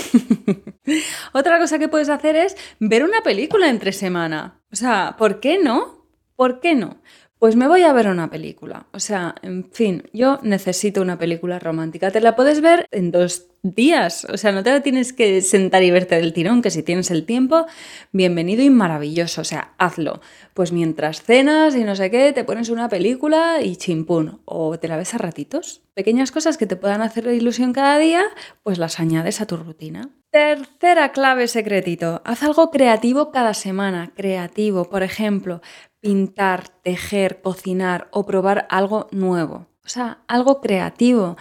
Otra 1.33 1.61
cosa 1.61 1.79
que 1.79 1.87
puedes 1.87 2.09
hacer 2.09 2.35
es 2.35 2.57
ver 2.81 3.05
una 3.05 3.21
película 3.21 3.69
entre 3.69 3.93
semana. 3.93 4.61
O 4.73 4.77
sea, 4.77 5.15
¿por 5.17 5.39
qué 5.39 5.63
no? 5.63 6.09
¿Por 6.35 6.59
qué 6.59 6.75
no? 6.75 7.01
Pues 7.41 7.57
me 7.57 7.69
voy 7.69 7.85
a 7.85 7.95
ver 7.95 8.07
una 8.09 8.29
película. 8.29 8.87
O 8.93 9.01
sea, 9.01 9.35
en 9.41 9.65
fin, 9.73 10.03
yo 10.13 10.41
necesito 10.43 11.01
una 11.01 11.17
película 11.19 11.59
romántica. 11.59 12.11
Te 12.11 12.21
la 12.21 12.37
puedes 12.37 12.61
ver 12.61 12.87
en 12.91 13.11
dos 13.11 13.47
días. 13.63 14.27
O 14.27 14.37
sea, 14.37 14.53
no 14.53 14.63
te 14.63 14.71
la 14.71 14.83
tienes 14.83 15.15
que 15.15 15.41
sentar 15.41 15.83
y 15.83 15.91
verte 15.91 16.17
del 16.17 16.35
tirón, 16.35 16.61
que 16.61 16.69
si 16.69 16.83
tienes 16.83 17.11
el 17.11 17.25
tiempo, 17.25 17.65
bienvenido 18.13 18.63
y 18.63 18.69
maravilloso. 18.69 19.41
O 19.41 19.45
sea, 19.45 19.73
hazlo. 19.79 20.21
Pues 20.53 20.71
mientras 20.71 21.23
cenas 21.23 21.75
y 21.77 21.85
no 21.85 21.97
sé 21.97 22.11
qué, 22.11 22.35
te 22.35 22.45
pones 22.45 22.69
una 22.69 22.91
película 22.91 23.63
y 23.63 23.77
chimpún. 23.77 24.43
O 24.45 24.79
te 24.79 24.89
la 24.89 24.99
ves 24.99 25.15
a 25.15 25.19
ratitos. 25.19 25.81
Pequeñas 25.95 26.33
cosas 26.33 26.59
que 26.59 26.67
te 26.67 26.77
puedan 26.77 27.01
hacer 27.01 27.27
ilusión 27.29 27.73
cada 27.73 27.97
día, 27.97 28.23
pues 28.63 28.77
las 28.77 29.01
añades 29.01 29.41
a 29.41 29.47
tu 29.47 29.57
rutina. 29.57 30.11
Tercera 30.31 31.11
clave 31.11 31.49
secretito. 31.49 32.23
Haz 32.25 32.45
algo 32.45 32.71
creativo 32.71 33.33
cada 33.33 33.53
semana. 33.53 34.13
Creativo. 34.15 34.89
Por 34.89 35.03
ejemplo, 35.03 35.61
pintar, 36.01 36.69
tejer, 36.83 37.41
cocinar 37.41 38.09
o 38.11 38.27
probar 38.27 38.67
algo 38.71 39.09
nuevo. 39.11 39.67
O 39.85 39.89
sea, 39.89 40.23
algo 40.29 40.61
creativo. 40.61 41.37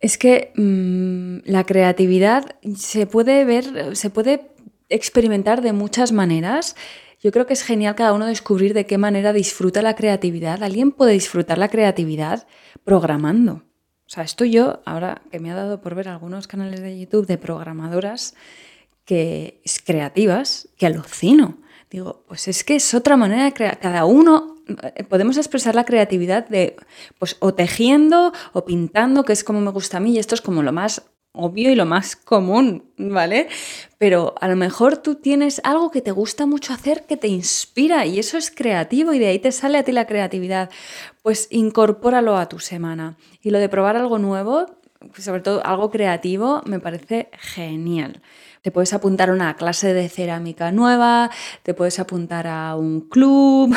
Es 0.00 0.18
que 0.18 0.52
mm, 0.54 1.50
la 1.50 1.64
creatividad 1.64 2.56
se 2.76 3.06
puede 3.06 3.44
ver, 3.44 3.96
se 3.96 4.10
puede 4.10 4.52
experimentar 4.88 5.62
de 5.62 5.72
muchas 5.72 6.12
maneras. 6.12 6.76
Yo 7.20 7.32
creo 7.32 7.46
que 7.46 7.52
es 7.52 7.62
genial 7.62 7.96
cada 7.96 8.12
uno 8.12 8.26
descubrir 8.26 8.74
de 8.74 8.86
qué 8.86 8.98
manera 8.98 9.32
disfruta 9.32 9.82
la 9.82 9.96
creatividad. 9.96 10.62
Alguien 10.62 10.92
puede 10.92 11.12
disfrutar 11.12 11.58
la 11.58 11.68
creatividad 11.68 12.46
programando. 12.84 13.64
O 14.06 14.10
sea, 14.10 14.24
esto 14.24 14.44
yo, 14.44 14.80
ahora 14.86 15.20
que 15.30 15.38
me 15.38 15.50
ha 15.50 15.54
dado 15.54 15.80
por 15.82 15.94
ver 15.94 16.08
algunos 16.08 16.46
canales 16.46 16.80
de 16.80 16.98
YouTube 16.98 17.26
de 17.26 17.36
programadoras 17.36 18.34
que 19.04 19.60
es 19.64 19.80
creativas, 19.80 20.68
que 20.76 20.86
alucino. 20.86 21.58
Digo, 21.90 22.24
pues 22.28 22.48
es 22.48 22.64
que 22.64 22.76
es 22.76 22.94
otra 22.94 23.16
manera 23.16 23.44
de 23.44 23.52
crear. 23.52 23.78
Cada 23.78 24.04
uno 24.04 24.56
eh, 24.68 25.04
podemos 25.04 25.36
expresar 25.36 25.74
la 25.74 25.84
creatividad 25.84 26.46
de, 26.48 26.76
pues, 27.18 27.36
o 27.40 27.54
tejiendo 27.54 28.32
o 28.52 28.64
pintando, 28.64 29.24
que 29.24 29.32
es 29.32 29.44
como 29.44 29.60
me 29.60 29.70
gusta 29.70 29.96
a 29.96 30.00
mí, 30.00 30.12
y 30.12 30.18
esto 30.18 30.34
es 30.34 30.42
como 30.42 30.62
lo 30.62 30.72
más 30.72 31.02
obvio 31.32 31.70
y 31.70 31.74
lo 31.74 31.86
más 31.86 32.16
común, 32.16 32.90
¿vale? 32.96 33.48
Pero 33.96 34.34
a 34.40 34.48
lo 34.48 34.56
mejor 34.56 34.98
tú 34.98 35.14
tienes 35.14 35.60
algo 35.64 35.90
que 35.90 36.02
te 36.02 36.10
gusta 36.10 36.46
mucho 36.46 36.72
hacer, 36.72 37.06
que 37.06 37.16
te 37.16 37.28
inspira, 37.28 38.04
y 38.06 38.18
eso 38.18 38.36
es 38.36 38.50
creativo, 38.50 39.12
y 39.14 39.18
de 39.18 39.28
ahí 39.28 39.38
te 39.38 39.52
sale 39.52 39.78
a 39.78 39.84
ti 39.84 39.92
la 39.92 40.06
creatividad. 40.06 40.70
Pues 41.22 41.46
incorpóralo 41.50 42.36
a 42.36 42.48
tu 42.48 42.58
semana. 42.58 43.16
Y 43.40 43.50
lo 43.50 43.58
de 43.58 43.68
probar 43.68 43.96
algo 43.96 44.18
nuevo, 44.18 44.66
sobre 45.16 45.40
todo 45.40 45.64
algo 45.64 45.90
creativo, 45.90 46.62
me 46.66 46.80
parece 46.80 47.30
genial. 47.38 48.20
Te 48.68 48.72
puedes 48.72 48.92
apuntar 48.92 49.30
a 49.30 49.32
una 49.32 49.56
clase 49.56 49.94
de 49.94 50.10
cerámica 50.10 50.72
nueva, 50.72 51.30
te 51.62 51.72
puedes 51.72 51.98
apuntar 51.98 52.46
a 52.46 52.76
un 52.76 53.00
club, 53.00 53.74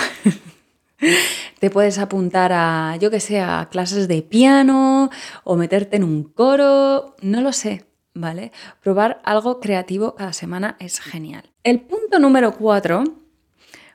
te 1.62 1.69
puedes 1.69 1.98
apuntar 1.98 2.51
a, 2.51 2.98
yo 3.00 3.10
que 3.10 3.21
sé, 3.21 3.39
a 3.39 3.69
clases 3.71 4.10
de 4.10 4.21
piano 4.21 5.10
o 5.45 5.55
meterte 5.55 5.95
en 5.95 6.03
un 6.03 6.25
coro, 6.25 7.15
no 7.21 7.39
lo 7.39 7.53
sé, 7.53 7.86
¿vale? 8.13 8.51
Probar 8.83 9.21
algo 9.24 9.62
creativo 9.62 10.15
cada 10.15 10.33
semana 10.33 10.75
es 10.81 11.00
genial. 11.00 11.50
El 11.63 11.79
punto 11.79 12.19
número 12.19 12.57
cuatro, 12.57 13.05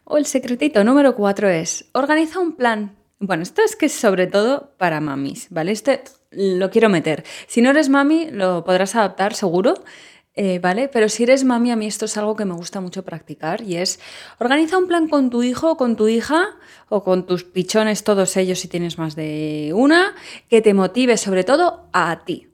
o 0.05 0.17
el 0.17 0.25
secretito 0.25 0.83
número 0.83 1.15
cuatro 1.15 1.51
es, 1.51 1.91
organiza 1.93 2.41
un 2.41 2.57
plan. 2.57 2.97
Bueno, 3.19 3.43
esto 3.43 3.61
es 3.63 3.77
que 3.77 3.85
es 3.85 3.93
sobre 3.93 4.29
todo 4.29 4.73
para 4.79 5.03
mamis, 5.03 5.49
¿vale? 5.51 5.73
Este 5.73 6.03
lo 6.31 6.71
quiero 6.71 6.89
meter. 6.89 7.25
Si 7.47 7.61
no 7.61 7.71
eres 7.71 7.91
mami, 7.91 8.31
lo 8.31 8.65
podrás 8.65 8.95
adaptar 8.95 9.35
seguro. 9.35 9.75
Eh, 10.39 10.59
¿Vale? 10.59 10.89
Pero 10.89 11.09
si 11.09 11.23
eres 11.23 11.45
mami, 11.45 11.71
a 11.71 11.77
mí 11.77 11.87
esto 11.87 12.05
es 12.05 12.17
algo 12.19 12.37
que 12.37 12.45
me 12.45 12.53
gusta 12.53 12.83
mucho 12.83 13.03
practicar 13.03 13.63
y 13.63 13.77
es 13.77 13.99
organiza 14.39 14.77
un 14.77 14.87
plan 14.87 15.09
con 15.09 15.31
tu 15.31 15.43
hijo, 15.43 15.79
con 15.79 15.97
tu 15.97 16.09
hija 16.09 16.57
o 16.91 17.03
con 17.03 17.25
tus 17.25 17.45
pichones, 17.45 18.05
todos 18.05 18.37
ellos 18.37 18.61
si 18.61 18.69
tienes 18.69 18.99
más 18.99 19.17
de 19.17 19.73
una, 19.75 20.15
que 20.51 20.61
te 20.61 20.75
motive 20.75 21.17
sobre 21.17 21.43
todo 21.43 21.89
a 21.95 22.23
ti. 22.27 22.49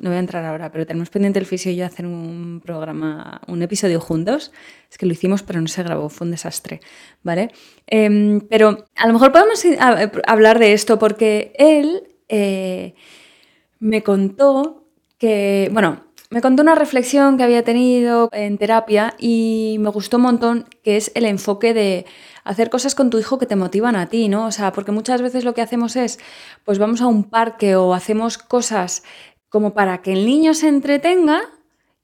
no 0.00 0.10
voy 0.10 0.16
a 0.16 0.18
entrar 0.18 0.44
ahora, 0.44 0.72
pero 0.72 0.84
tenemos 0.84 1.10
pendiente 1.10 1.38
el 1.38 1.46
fisio 1.46 1.70
y 1.70 1.76
yo 1.76 1.86
hacer 1.86 2.06
un 2.06 2.60
programa, 2.64 3.40
un 3.46 3.62
episodio 3.62 4.00
juntos. 4.00 4.50
Es 4.90 4.98
que 4.98 5.06
lo 5.06 5.12
hicimos, 5.12 5.44
pero 5.44 5.60
no 5.60 5.68
se 5.68 5.84
grabó, 5.84 6.08
fue 6.08 6.24
un 6.24 6.32
desastre, 6.32 6.80
¿vale? 7.22 7.52
Em, 7.86 8.40
pero 8.40 8.86
a 8.96 9.06
lo 9.06 9.12
mejor 9.12 9.30
podemos 9.30 9.62
hablar 10.26 10.58
de 10.58 10.72
esto 10.72 10.98
porque 10.98 11.52
él 11.56 12.02
eh, 12.28 12.94
me 13.78 14.02
contó 14.02 14.88
que, 15.18 15.68
bueno, 15.72 16.07
me 16.30 16.42
contó 16.42 16.62
una 16.62 16.74
reflexión 16.74 17.38
que 17.38 17.44
había 17.44 17.64
tenido 17.64 18.28
en 18.32 18.58
terapia 18.58 19.14
y 19.18 19.76
me 19.80 19.88
gustó 19.90 20.18
un 20.18 20.24
montón, 20.24 20.66
que 20.82 20.96
es 20.96 21.10
el 21.14 21.24
enfoque 21.24 21.72
de 21.72 22.04
hacer 22.44 22.68
cosas 22.68 22.94
con 22.94 23.08
tu 23.08 23.18
hijo 23.18 23.38
que 23.38 23.46
te 23.46 23.56
motivan 23.56 23.96
a 23.96 24.08
ti, 24.08 24.28
¿no? 24.28 24.46
O 24.46 24.52
sea, 24.52 24.72
porque 24.72 24.92
muchas 24.92 25.22
veces 25.22 25.44
lo 25.44 25.54
que 25.54 25.62
hacemos 25.62 25.96
es, 25.96 26.18
pues 26.64 26.78
vamos 26.78 27.00
a 27.00 27.06
un 27.06 27.24
parque 27.24 27.76
o 27.76 27.94
hacemos 27.94 28.36
cosas 28.36 29.02
como 29.48 29.72
para 29.72 30.02
que 30.02 30.12
el 30.12 30.26
niño 30.26 30.52
se 30.52 30.68
entretenga 30.68 31.40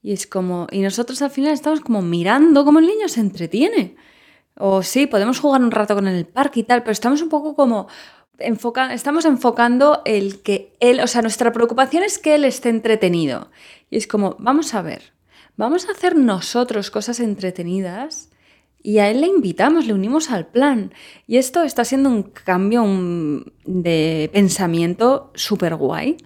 y 0.01 0.13
es 0.13 0.27
como, 0.27 0.67
y 0.71 0.81
nosotros 0.81 1.21
al 1.23 1.31
final 1.31 1.53
estamos 1.53 1.81
como 1.81 2.03
mirando 2.03 2.65
cómo 2.65 2.79
el 2.79 2.87
niño 2.87 3.09
se 3.09 3.21
entretiene. 3.21 3.97
O 4.57 4.83
sí, 4.83 5.07
podemos 5.07 5.41
jugar 5.41 5.63
un 5.63 5.71
rato 5.71 5.95
con 5.95 6.07
el 6.07 6.27
parque 6.27 6.61
y 6.61 6.63
tal, 6.63 6.83
pero 6.83 6.93
estamos 6.93 7.21
un 7.23 7.29
poco 7.29 7.55
como 7.57 7.89
estamos 8.39 9.25
enfocando 9.25 10.03
el 10.05 10.43
que 10.43 10.77
él, 10.81 11.01
o 11.01 11.07
sea, 11.07 11.23
nuestra 11.23 11.53
preocupación 11.53 12.03
es 12.03 12.19
que 12.19 12.35
él 12.35 12.45
esté 12.45 12.69
entretenido. 12.69 13.51
Y 13.91 13.97
es 13.97 14.07
como, 14.07 14.37
vamos 14.39 14.75
a 14.75 14.83
ver, 14.83 15.13
vamos 15.57 15.89
a 15.89 15.93
hacer 15.93 16.17
nosotros 16.17 16.91
cosas 16.91 17.21
entretenidas 17.21 18.31
y 18.83 18.99
a 18.99 19.11
él 19.11 19.23
le 19.23 19.29
invitamos, 19.29 19.87
le 19.87 19.95
unimos 19.95 20.31
al 20.31 20.47
plan. 20.47 20.93
Y 21.27 21.39
esto 21.39 21.63
está 21.63 21.85
siendo 21.85 22.11
un 22.11 22.23
cambio 22.23 22.85
de 23.65 24.29
pensamiento 24.33 25.33
súper 25.35 25.77
guay 25.77 26.19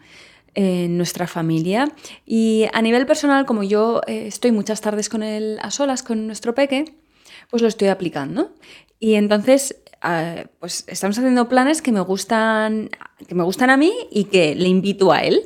en 0.55 0.97
nuestra 0.97 1.29
familia. 1.29 1.93
Y 2.27 2.67
a 2.73 2.83
nivel 2.83 3.07
personal, 3.07 3.47
como 3.47 3.62
yo 3.62 4.00
eh, 4.09 4.27
estoy 4.27 4.50
muchas 4.50 4.81
tardes 4.81 5.09
con 5.09 5.23
él 5.23 5.59
a 5.62 5.71
solas, 5.71 6.03
con 6.03 6.27
nuestro 6.27 6.55
peque, 6.57 6.97
pues 7.49 7.62
lo 7.62 7.69
estoy 7.69 7.88
aplicando. 7.88 8.53
Y 8.99 9.15
entonces 9.15 9.77
pues 10.61 10.85
estamos 10.87 11.19
haciendo 11.19 11.49
planes 11.49 11.83
que 11.83 11.93
me 11.93 12.00
gustan, 12.00 12.90
que 13.26 13.35
me 13.35 13.43
gustan 13.43 13.71
a 13.71 13.76
mí 13.76 13.93
y 14.11 14.25
que 14.25 14.55
le 14.55 14.69
invito 14.69 15.12
a 15.12 15.23
él. 15.23 15.43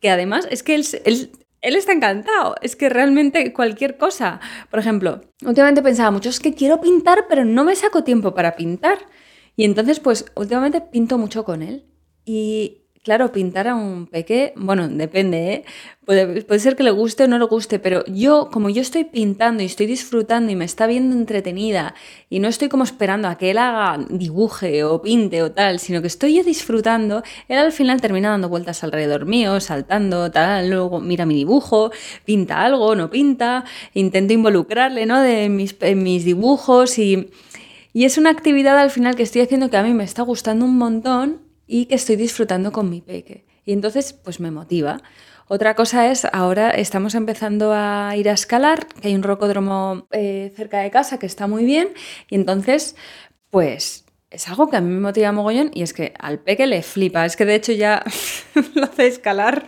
Que 0.00 0.10
además 0.10 0.46
es 0.50 0.62
que 0.62 0.74
él, 0.74 0.86
él, 1.04 1.76
está 1.76 1.92
encantado. 1.92 2.56
Es 2.62 2.76
que 2.76 2.88
realmente 2.88 3.52
cualquier 3.52 3.96
cosa. 3.96 4.40
Por 4.70 4.80
ejemplo, 4.80 5.22
últimamente 5.44 5.82
pensaba 5.82 6.10
mucho, 6.10 6.28
es 6.28 6.40
que 6.40 6.54
quiero 6.54 6.80
pintar, 6.80 7.26
pero 7.28 7.44
no 7.44 7.64
me 7.64 7.76
saco 7.76 8.04
tiempo 8.04 8.34
para 8.34 8.56
pintar. 8.56 8.98
Y 9.56 9.64
entonces, 9.64 10.00
pues 10.00 10.26
últimamente 10.34 10.80
pinto 10.80 11.18
mucho 11.18 11.44
con 11.44 11.62
él. 11.62 11.86
Y 12.24 12.83
Claro, 13.04 13.32
pintar 13.32 13.68
a 13.68 13.74
un 13.74 14.06
peque, 14.06 14.54
bueno, 14.56 14.88
depende, 14.88 15.52
¿eh? 15.52 15.64
puede, 16.06 16.58
ser 16.58 16.74
que 16.74 16.82
le 16.82 16.90
guste 16.90 17.24
o 17.24 17.28
no 17.28 17.38
le 17.38 17.44
guste, 17.44 17.78
pero 17.78 18.02
yo, 18.06 18.48
como 18.50 18.70
yo 18.70 18.80
estoy 18.80 19.04
pintando 19.04 19.62
y 19.62 19.66
estoy 19.66 19.84
disfrutando 19.84 20.50
y 20.50 20.56
me 20.56 20.64
está 20.64 20.86
viendo 20.86 21.14
entretenida 21.14 21.94
y 22.30 22.38
no 22.38 22.48
estoy 22.48 22.70
como 22.70 22.82
esperando 22.82 23.28
a 23.28 23.36
que 23.36 23.50
él 23.50 23.58
haga, 23.58 24.02
dibuje 24.08 24.84
o 24.84 25.02
pinte 25.02 25.42
o 25.42 25.52
tal, 25.52 25.80
sino 25.80 26.00
que 26.00 26.06
estoy 26.06 26.40
disfrutando, 26.42 27.22
él 27.48 27.58
al 27.58 27.72
final 27.72 28.00
termina 28.00 28.30
dando 28.30 28.48
vueltas 28.48 28.82
alrededor 28.82 29.26
mío, 29.26 29.60
saltando, 29.60 30.30
tal, 30.30 30.70
luego 30.70 30.98
mira 31.02 31.26
mi 31.26 31.34
dibujo, 31.34 31.92
pinta 32.24 32.62
algo, 32.62 32.96
no 32.96 33.10
pinta, 33.10 33.66
intento 33.92 34.32
involucrarle, 34.32 35.04
¿no? 35.04 35.20
De 35.20 35.50
mis, 35.50 35.76
en 35.80 36.02
mis 36.02 36.24
dibujos 36.24 36.98
y 36.98 37.28
Y 37.92 38.06
es 38.06 38.16
una 38.16 38.30
actividad 38.30 38.78
al 38.78 38.90
final 38.90 39.14
que 39.14 39.22
estoy 39.24 39.42
haciendo 39.42 39.68
que 39.68 39.76
a 39.76 39.82
mí 39.82 39.92
me 39.92 40.04
está 40.04 40.22
gustando 40.22 40.64
un 40.64 40.78
montón 40.78 41.43
y 41.66 41.86
que 41.86 41.94
estoy 41.94 42.16
disfrutando 42.16 42.72
con 42.72 42.90
mi 42.90 43.00
peque. 43.00 43.46
Y 43.64 43.72
entonces, 43.72 44.12
pues 44.12 44.40
me 44.40 44.50
motiva. 44.50 45.02
Otra 45.46 45.74
cosa 45.74 46.10
es, 46.10 46.26
ahora 46.32 46.70
estamos 46.70 47.14
empezando 47.14 47.72
a 47.74 48.14
ir 48.16 48.28
a 48.28 48.32
escalar, 48.32 48.86
que 48.86 49.08
hay 49.08 49.14
un 49.14 49.22
rocódromo 49.22 50.06
eh, 50.10 50.52
cerca 50.56 50.80
de 50.80 50.90
casa 50.90 51.18
que 51.18 51.26
está 51.26 51.46
muy 51.46 51.64
bien, 51.64 51.88
y 52.30 52.34
entonces, 52.34 52.96
pues 53.50 54.04
es 54.34 54.48
algo 54.48 54.68
que 54.68 54.76
a 54.76 54.80
mí 54.80 54.92
me 54.92 55.00
motiva 55.00 55.30
mogollón 55.30 55.70
y 55.72 55.82
es 55.82 55.92
que 55.92 56.12
al 56.18 56.40
peque 56.40 56.66
le 56.66 56.82
flipa. 56.82 57.24
Es 57.24 57.36
que 57.36 57.44
de 57.44 57.54
hecho 57.54 57.70
ya 57.70 58.02
lo 58.74 58.84
hace 58.84 59.06
escalar. 59.06 59.64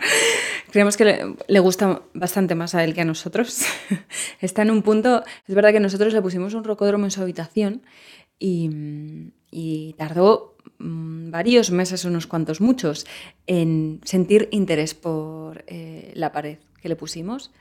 Creemos 0.71 0.97
que 0.97 1.35
le, 1.47 1.59
gusta 1.61 2.01
bastante 2.13 2.53
más 2.53 2.75
a 2.75 2.83
él 2.83 2.93
que 2.93 3.01
a 3.01 3.05
nosotros. 3.05 3.61
Está 4.41 4.63
en 4.63 4.71
un 4.71 4.81
punto. 4.81 5.23
Es 5.47 5.55
verdad 5.55 5.71
que 5.71 5.79
nosotros 5.79 6.13
le 6.13 6.21
pusimos 6.21 6.53
un 6.53 6.65
rocódromo 6.65 7.05
en 7.05 7.11
su 7.11 7.21
habitación 7.21 7.83
y, 8.39 8.69
y 9.51 9.93
tardó 9.93 10.56
mm, 10.79 11.31
varios 11.31 11.71
meses, 11.71 12.05
unos 12.05 12.27
cuantos, 12.27 12.61
muchos, 12.61 13.05
en 13.45 14.01
sentir 14.03 14.49
interés 14.51 14.93
por 14.93 15.63
eh, 15.67 16.11
la 16.15 16.31
pared 16.31 16.57
que 16.81 16.89
le 16.89 16.95
pusimos 16.95 17.51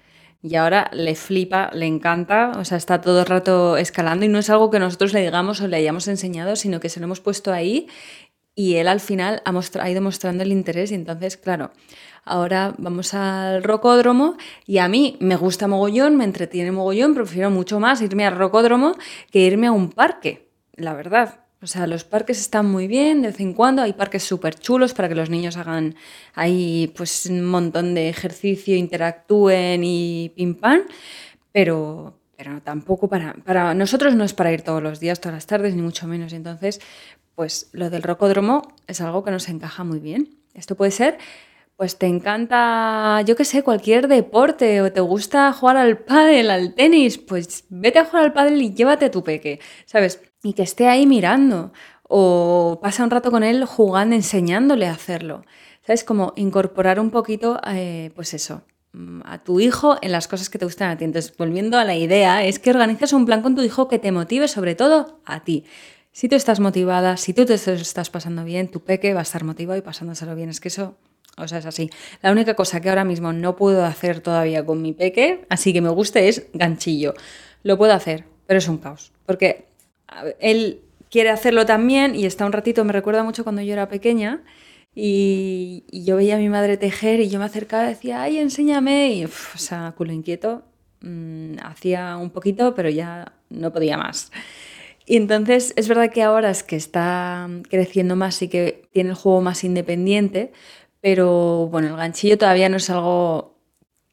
y 0.42 0.54
ahora 0.54 0.90
le 0.92 1.14
flipa, 1.14 1.70
le 1.72 1.86
encanta, 1.86 2.52
o 2.56 2.64
sea, 2.64 2.76
está 2.76 3.00
todo 3.00 3.20
el 3.20 3.26
rato 3.26 3.76
escalando 3.76 4.24
y 4.24 4.28
no 4.28 4.38
es 4.38 4.50
algo 4.50 4.70
que 4.70 4.78
nosotros 4.78 5.12
le 5.12 5.22
digamos 5.22 5.60
o 5.60 5.66
le 5.66 5.76
hayamos 5.76 6.06
enseñado, 6.08 6.56
sino 6.56 6.78
que 6.78 6.88
se 6.88 7.00
lo 7.00 7.04
hemos 7.04 7.20
puesto 7.20 7.52
ahí 7.52 7.88
y 8.54 8.76
él 8.76 8.88
al 8.88 9.00
final 9.00 9.42
ha, 9.44 9.90
ido 9.90 10.00
mostrando 10.00 10.42
el 10.42 10.50
interés 10.50 10.90
y 10.90 10.94
entonces, 10.94 11.36
claro, 11.36 11.72
ahora 12.24 12.74
vamos 12.78 13.12
al 13.12 13.62
rocódromo 13.62 14.36
y 14.66 14.78
a 14.78 14.88
mí 14.88 15.16
me 15.20 15.36
gusta 15.36 15.68
mogollón, 15.68 16.16
me 16.16 16.24
entretiene 16.24 16.72
mogollón, 16.72 17.14
prefiero 17.14 17.50
mucho 17.50 17.80
más 17.80 18.00
irme 18.00 18.24
al 18.26 18.36
rocódromo 18.36 18.96
que 19.30 19.40
irme 19.40 19.66
a 19.66 19.72
un 19.72 19.90
parque, 19.90 20.48
la 20.74 20.94
verdad. 20.94 21.45
O 21.66 21.68
sea, 21.68 21.88
los 21.88 22.04
parques 22.04 22.38
están 22.38 22.70
muy 22.70 22.86
bien 22.86 23.22
de 23.22 23.28
vez 23.28 23.40
en 23.40 23.52
cuando, 23.52 23.82
hay 23.82 23.92
parques 23.92 24.22
súper 24.22 24.54
chulos 24.54 24.94
para 24.94 25.08
que 25.08 25.16
los 25.16 25.30
niños 25.30 25.56
hagan 25.56 25.96
ahí 26.32 26.92
pues 26.96 27.26
un 27.26 27.44
montón 27.44 27.92
de 27.92 28.08
ejercicio, 28.08 28.76
interactúen 28.76 29.82
y 29.82 30.30
pim 30.36 30.54
pam, 30.54 30.82
pero, 31.50 32.20
tampoco 32.62 33.08
para, 33.08 33.74
nosotros 33.74 34.14
no 34.14 34.22
es 34.22 34.32
para 34.32 34.52
ir 34.52 34.62
todos 34.62 34.80
los 34.80 35.00
días, 35.00 35.20
todas 35.20 35.34
las 35.34 35.46
tardes, 35.46 35.74
ni 35.74 35.82
mucho 35.82 36.06
menos. 36.06 36.32
Entonces, 36.32 36.80
pues 37.34 37.68
lo 37.72 37.90
del 37.90 38.04
rocódromo 38.04 38.62
es 38.86 39.00
algo 39.00 39.24
que 39.24 39.32
nos 39.32 39.48
encaja 39.48 39.82
muy 39.82 39.98
bien. 39.98 40.38
Esto 40.54 40.76
puede 40.76 40.92
ser 40.92 41.18
pues 41.76 41.98
te 41.98 42.06
encanta, 42.06 43.20
yo 43.26 43.36
qué 43.36 43.44
sé, 43.44 43.62
cualquier 43.62 44.08
deporte 44.08 44.80
o 44.80 44.90
te 44.90 45.00
gusta 45.00 45.52
jugar 45.52 45.76
al 45.76 45.98
pádel, 45.98 46.50
al 46.50 46.74
tenis, 46.74 47.18
pues 47.18 47.64
vete 47.68 47.98
a 47.98 48.06
jugar 48.06 48.24
al 48.24 48.32
pádel 48.32 48.62
y 48.62 48.72
llévate 48.72 49.10
tu 49.10 49.22
peque, 49.22 49.60
¿sabes? 49.84 50.22
Y 50.46 50.52
que 50.52 50.62
esté 50.62 50.86
ahí 50.86 51.06
mirando 51.06 51.72
o 52.04 52.78
pasa 52.80 53.02
un 53.02 53.10
rato 53.10 53.32
con 53.32 53.42
él 53.42 53.64
jugando, 53.64 54.14
enseñándole 54.14 54.86
a 54.86 54.92
hacerlo. 54.92 55.44
¿Sabes? 55.84 56.04
Como 56.04 56.34
incorporar 56.36 57.00
un 57.00 57.10
poquito, 57.10 57.60
eh, 57.66 58.10
pues 58.14 58.32
eso, 58.32 58.62
mm, 58.92 59.22
a 59.24 59.42
tu 59.42 59.58
hijo 59.58 59.98
en 60.02 60.12
las 60.12 60.28
cosas 60.28 60.48
que 60.48 60.58
te 60.58 60.64
gustan 60.64 60.90
a 60.90 60.96
ti. 60.96 61.04
Entonces, 61.04 61.36
volviendo 61.36 61.78
a 61.78 61.84
la 61.84 61.96
idea, 61.96 62.44
es 62.44 62.60
que 62.60 62.70
organices 62.70 63.12
un 63.12 63.26
plan 63.26 63.42
con 63.42 63.56
tu 63.56 63.62
hijo 63.62 63.88
que 63.88 63.98
te 63.98 64.12
motive 64.12 64.46
sobre 64.46 64.76
todo 64.76 65.20
a 65.24 65.42
ti. 65.42 65.64
Si 66.12 66.28
tú 66.28 66.36
estás 66.36 66.60
motivada, 66.60 67.16
si 67.16 67.34
tú 67.34 67.44
te 67.44 67.54
estás 67.54 68.10
pasando 68.10 68.44
bien, 68.44 68.68
tu 68.68 68.80
peque 68.84 69.12
va 69.12 69.20
a 69.20 69.22
estar 69.22 69.42
motivado 69.42 69.76
y 69.76 69.82
pasándoselo 69.82 70.36
bien. 70.36 70.48
Es 70.48 70.60
que 70.60 70.68
eso, 70.68 70.96
o 71.36 71.48
sea, 71.48 71.58
es 71.58 71.66
así. 71.66 71.90
La 72.22 72.30
única 72.30 72.54
cosa 72.54 72.80
que 72.80 72.88
ahora 72.88 73.04
mismo 73.04 73.32
no 73.32 73.56
puedo 73.56 73.84
hacer 73.84 74.20
todavía 74.20 74.64
con 74.64 74.80
mi 74.80 74.92
peque, 74.92 75.44
así 75.48 75.72
que 75.72 75.80
me 75.80 75.90
guste, 75.90 76.28
es 76.28 76.46
ganchillo. 76.54 77.14
Lo 77.64 77.76
puedo 77.76 77.92
hacer, 77.92 78.24
pero 78.46 78.58
es 78.58 78.68
un 78.68 78.78
caos. 78.78 79.12
Porque 79.26 79.66
él 80.40 80.82
quiere 81.10 81.30
hacerlo 81.30 81.66
también 81.66 82.14
y 82.14 82.26
está 82.26 82.46
un 82.46 82.52
ratito, 82.52 82.84
me 82.84 82.92
recuerda 82.92 83.22
mucho 83.22 83.44
cuando 83.44 83.62
yo 83.62 83.72
era 83.72 83.88
pequeña 83.88 84.42
y, 84.94 85.84
yo 85.92 86.16
veía 86.16 86.36
a 86.36 86.38
mi 86.38 86.48
madre 86.48 86.76
tejer 86.78 87.20
y 87.20 87.28
yo 87.28 87.38
me 87.38 87.44
acercaba 87.44 87.84
y 87.84 87.88
decía, 87.88 88.22
ay, 88.22 88.38
enséñame, 88.38 89.12
y 89.14 89.24
o 89.26 89.28
sea, 89.56 89.92
culo 89.96 90.12
inquieto, 90.12 90.62
mm, 91.02 91.56
hacía 91.62 92.16
un 92.16 92.30
poquito, 92.30 92.74
pero 92.74 92.88
ya 92.88 93.32
no 93.50 93.72
podía 93.72 93.98
más. 93.98 94.32
Y 95.06 95.16
entonces 95.16 95.72
es 95.76 95.88
verdad 95.88 96.10
que 96.12 96.22
ahora 96.22 96.50
es 96.50 96.62
que 96.62 96.76
está 96.76 97.48
creciendo 97.70 98.16
más 98.16 98.42
y 98.42 98.48
que 98.48 98.88
tiene 98.92 99.10
el 99.10 99.16
juego 99.16 99.40
más 99.42 99.64
independiente, 99.64 100.52
pero 101.00 101.68
bueno, 101.68 101.88
el 101.88 101.96
ganchillo 101.96 102.38
todavía 102.38 102.68
no 102.68 102.78
es 102.78 102.90
algo 102.90 103.55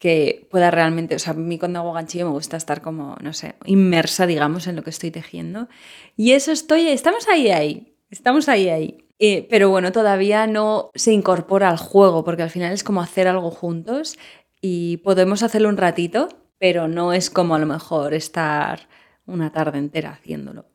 que 0.04 0.50
pueda 0.52 0.70
realmente, 0.70 1.16
o 1.16 1.20
sea, 1.20 1.32
a 1.32 1.36
mí 1.38 1.58
cuando 1.58 1.80
hago 1.80 1.94
ganchillo 1.94 2.26
me 2.26 2.34
gusta 2.34 2.58
estar 2.58 2.82
como, 2.82 3.16
no 3.22 3.32
sé, 3.32 3.56
inmersa, 3.64 4.28
digamos, 4.28 4.68
en 4.68 4.76
lo 4.76 4.84
que 4.84 4.90
estoy 4.90 5.12
tejiendo. 5.12 5.70
Y 6.18 6.34
eso 6.34 6.52
estoy, 6.52 6.90
estamos 6.90 7.30
ahí, 7.30 7.52
ahí, 7.52 7.96
estamos 8.10 8.50
ahí, 8.50 8.68
ahí. 8.68 8.98
Eh, 9.18 9.48
pero 9.50 9.70
bueno, 9.70 9.94
todavía 9.94 10.46
no 10.46 10.92
se 10.94 11.14
incorpora 11.14 11.70
al 11.70 11.78
juego, 11.78 12.26
porque 12.26 12.44
al 12.44 12.50
final 12.50 12.74
es 12.74 12.84
como 12.84 13.02
hacer 13.02 13.30
algo 13.30 13.50
juntos 13.50 14.18
y 14.60 14.98
podemos 14.98 15.42
hacerlo 15.42 15.70
un 15.70 15.78
ratito, 15.78 16.28
pero 16.58 16.90
no 16.90 17.14
es 17.14 17.30
como 17.30 17.56
a 17.56 17.60
lo 17.60 17.66
mejor 17.66 18.14
estar 18.14 18.90
una 19.26 19.54
tarde 19.54 19.78
entera 19.78 20.12
haciéndolo. 20.12 20.66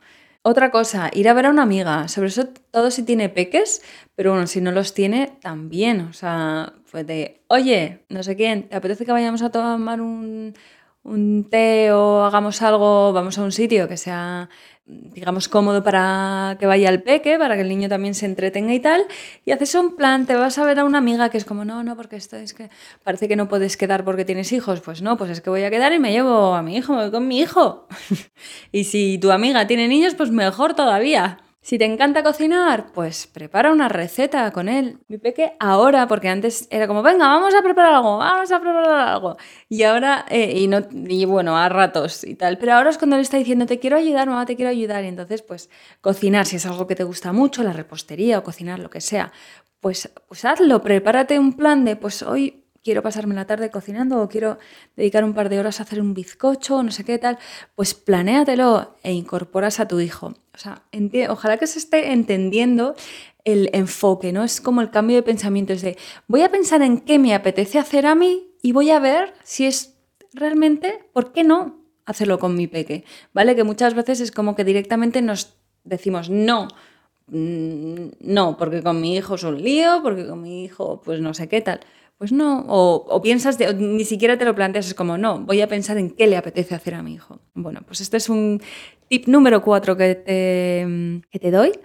Otra 0.40 0.70
cosa, 0.70 1.10
ir 1.12 1.28
a 1.28 1.34
ver 1.34 1.44
a 1.44 1.50
una 1.50 1.64
amiga, 1.64 2.08
sobre 2.08 2.28
eso 2.28 2.48
todo 2.70 2.90
si 2.90 3.02
tiene 3.02 3.28
peques, 3.28 3.82
pero 4.14 4.30
bueno, 4.30 4.46
si 4.46 4.62
no 4.62 4.72
los 4.72 4.94
tiene, 4.94 5.36
también. 5.42 6.00
O 6.00 6.14
sea, 6.14 6.72
fue 6.88 7.04
de, 7.04 7.42
oye, 7.48 8.04
no 8.08 8.22
sé 8.22 8.34
quién, 8.34 8.68
¿te 8.68 8.76
apetece 8.76 9.04
que 9.04 9.12
vayamos 9.12 9.42
a 9.42 9.50
tomar 9.50 10.00
un, 10.00 10.54
un 11.02 11.48
té 11.50 11.92
o 11.92 12.24
hagamos 12.24 12.62
algo, 12.62 13.12
vamos 13.12 13.36
a 13.38 13.42
un 13.42 13.52
sitio 13.52 13.86
que 13.88 13.98
sea 13.98 14.48
digamos, 14.88 15.48
cómodo 15.48 15.84
para 15.84 16.56
que 16.58 16.64
vaya 16.64 16.88
el 16.88 17.02
peque, 17.02 17.38
para 17.38 17.56
que 17.56 17.60
el 17.60 17.68
niño 17.68 17.90
también 17.90 18.14
se 18.14 18.24
entretenga 18.24 18.72
y 18.72 18.80
tal, 18.80 19.02
y 19.44 19.50
haces 19.50 19.74
un 19.74 19.96
plan, 19.96 20.24
te 20.24 20.34
vas 20.34 20.56
a 20.56 20.64
ver 20.64 20.78
a 20.78 20.84
una 20.84 20.96
amiga 20.96 21.28
que 21.28 21.36
es 21.36 21.44
como, 21.44 21.66
no, 21.66 21.84
no, 21.84 21.94
porque 21.94 22.16
esto 22.16 22.36
es 22.36 22.54
que 22.54 22.70
parece 23.04 23.28
que 23.28 23.36
no 23.36 23.48
puedes 23.48 23.76
quedar 23.76 24.02
porque 24.02 24.24
tienes 24.24 24.50
hijos, 24.52 24.80
pues 24.80 25.02
no, 25.02 25.18
pues 25.18 25.30
es 25.30 25.42
que 25.42 25.50
voy 25.50 25.62
a 25.62 25.70
quedar 25.70 25.92
y 25.92 25.98
me 25.98 26.10
llevo 26.10 26.54
a 26.54 26.62
mi 26.62 26.76
hijo, 26.76 26.94
me 26.94 27.02
voy 27.02 27.10
con 27.10 27.28
mi 27.28 27.38
hijo. 27.38 27.86
y 28.72 28.84
si 28.84 29.18
tu 29.18 29.30
amiga 29.30 29.66
tiene 29.66 29.88
niños, 29.88 30.14
pues 30.14 30.30
mejor 30.30 30.72
todavía. 30.74 31.38
Si 31.68 31.76
te 31.76 31.84
encanta 31.84 32.22
cocinar, 32.22 32.92
pues 32.94 33.26
prepara 33.26 33.70
una 33.70 33.90
receta 33.90 34.50
con 34.52 34.70
él. 34.70 35.00
Mi 35.06 35.18
peque 35.18 35.52
ahora, 35.60 36.08
porque 36.08 36.30
antes 36.30 36.66
era 36.70 36.86
como, 36.86 37.02
venga, 37.02 37.26
vamos 37.26 37.54
a 37.54 37.60
preparar 37.60 37.96
algo, 37.96 38.16
vamos 38.16 38.50
a 38.50 38.58
preparar 38.58 39.08
algo. 39.10 39.36
Y 39.68 39.82
ahora, 39.82 40.24
eh, 40.30 40.60
y, 40.60 40.66
no, 40.66 40.80
y 40.90 41.26
bueno, 41.26 41.58
a 41.58 41.68
ratos 41.68 42.24
y 42.24 42.36
tal. 42.36 42.56
Pero 42.56 42.72
ahora 42.72 42.88
es 42.88 42.96
cuando 42.96 43.16
le 43.16 43.22
está 43.22 43.36
diciendo, 43.36 43.66
te 43.66 43.78
quiero 43.78 43.98
ayudar, 43.98 44.28
mamá, 44.30 44.46
te 44.46 44.56
quiero 44.56 44.70
ayudar. 44.70 45.04
Y 45.04 45.08
entonces, 45.08 45.42
pues 45.42 45.68
cocinar, 46.00 46.46
si 46.46 46.56
es 46.56 46.64
algo 46.64 46.86
que 46.86 46.96
te 46.96 47.04
gusta 47.04 47.34
mucho, 47.34 47.62
la 47.62 47.74
repostería 47.74 48.38
o 48.38 48.42
cocinar, 48.44 48.78
lo 48.78 48.88
que 48.88 49.02
sea, 49.02 49.30
pues, 49.80 50.10
pues 50.26 50.46
hazlo, 50.46 50.80
prepárate 50.80 51.38
un 51.38 51.52
plan 51.52 51.84
de, 51.84 51.96
pues 51.96 52.22
hoy 52.22 52.64
quiero 52.88 53.02
pasarme 53.02 53.34
la 53.34 53.46
tarde 53.46 53.70
cocinando 53.70 54.22
o 54.22 54.30
quiero 54.30 54.56
dedicar 54.96 55.22
un 55.22 55.34
par 55.34 55.50
de 55.50 55.58
horas 55.60 55.78
a 55.78 55.82
hacer 55.82 56.00
un 56.00 56.14
bizcocho 56.14 56.76
o 56.76 56.82
no 56.82 56.90
sé 56.90 57.04
qué 57.04 57.18
tal, 57.18 57.36
pues 57.74 57.92
planéatelo 57.92 58.96
e 59.02 59.12
incorporas 59.12 59.78
a 59.78 59.86
tu 59.86 60.00
hijo. 60.00 60.28
O 60.54 60.56
sea, 60.56 60.80
ojalá 61.28 61.58
que 61.58 61.66
se 61.66 61.80
esté 61.80 62.12
entendiendo 62.12 62.94
el 63.44 63.68
enfoque, 63.74 64.32
¿no? 64.32 64.42
Es 64.42 64.62
como 64.62 64.80
el 64.80 64.90
cambio 64.90 65.16
de 65.16 65.22
pensamiento, 65.22 65.74
es 65.74 65.82
de 65.82 65.98
voy 66.28 66.40
a 66.40 66.50
pensar 66.50 66.80
en 66.80 67.00
qué 67.00 67.18
me 67.18 67.34
apetece 67.34 67.78
hacer 67.78 68.06
a 68.06 68.14
mí 68.14 68.54
y 68.62 68.72
voy 68.72 68.88
a 68.90 69.00
ver 69.00 69.34
si 69.42 69.66
es 69.66 69.98
realmente, 70.32 71.04
¿por 71.12 71.34
qué 71.34 71.44
no 71.44 71.84
hacerlo 72.06 72.38
con 72.38 72.56
mi 72.56 72.68
peque? 72.68 73.04
¿Vale? 73.34 73.54
Que 73.54 73.64
muchas 73.64 73.92
veces 73.92 74.22
es 74.22 74.32
como 74.32 74.56
que 74.56 74.64
directamente 74.64 75.20
nos 75.20 75.58
decimos 75.84 76.30
no, 76.30 76.68
mm, 77.26 78.12
no, 78.20 78.56
porque 78.56 78.82
con 78.82 78.98
mi 78.98 79.14
hijo 79.14 79.34
es 79.34 79.42
un 79.42 79.62
lío, 79.62 80.00
porque 80.02 80.26
con 80.26 80.40
mi 80.40 80.64
hijo 80.64 81.02
pues 81.04 81.20
no 81.20 81.34
sé 81.34 81.50
qué 81.50 81.60
tal. 81.60 81.80
Pues 82.18 82.32
no, 82.32 82.64
o, 82.68 83.22
piensas, 83.22 83.58
de, 83.58 83.72
ni 83.74 84.04
siquiera 84.04 84.36
te 84.36 84.44
lo 84.44 84.52
planteas, 84.52 84.88
es 84.88 84.94
como, 84.94 85.16
no, 85.16 85.38
voy 85.38 85.60
a 85.60 85.68
pensar 85.68 85.98
en 85.98 86.10
qué 86.10 86.26
le 86.26 86.36
apetece 86.36 86.74
hacer 86.74 86.94
a 86.94 87.02
mi 87.02 87.14
hijo. 87.14 87.38
Bueno, 87.54 87.82
pues 87.86 88.00
este 88.00 88.16
es 88.16 88.28
un 88.28 88.60
tip 89.08 89.28
número 89.28 89.62
cuatro 89.62 89.96
que 89.96 90.16
te, 90.16 91.22
que 91.30 91.38
te 91.38 91.50
doy 91.52 91.78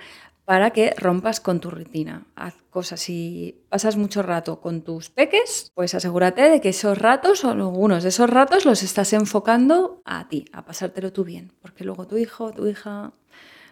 para 0.43 0.72
que 0.72 0.96
rompas 0.98 1.39
con 1.39 1.60
tu 1.60 1.69
rutina. 1.69 2.26
Haz 2.36 2.56
cosas. 2.72 3.00
Si 3.00 3.63
pasas 3.69 3.96
mucho 3.96 4.24
rato 4.24 4.60
con 4.60 4.82
tus 4.82 5.12
peques, 5.12 5.72
pues 5.76 5.93
asegúrate 5.93 6.50
de 6.50 6.62
que 6.62 6.69
esos 6.69 6.98
ratos 6.98 7.43
o 7.46 7.52
algunos 7.52 8.02
de 8.02 8.10
esos 8.10 8.28
ratos 8.28 8.65
los 8.65 8.82
estás 8.82 9.13
enfocando 9.13 10.02
a 10.04 10.28
ti, 10.28 10.46
a 10.52 10.65
pasártelo 10.65 11.13
tú 11.13 11.24
bien, 11.24 11.54
porque 11.62 11.84
luego 11.84 12.08
tu 12.08 12.17
hijo, 12.17 12.52
tu 12.52 12.65
hija 12.67 13.13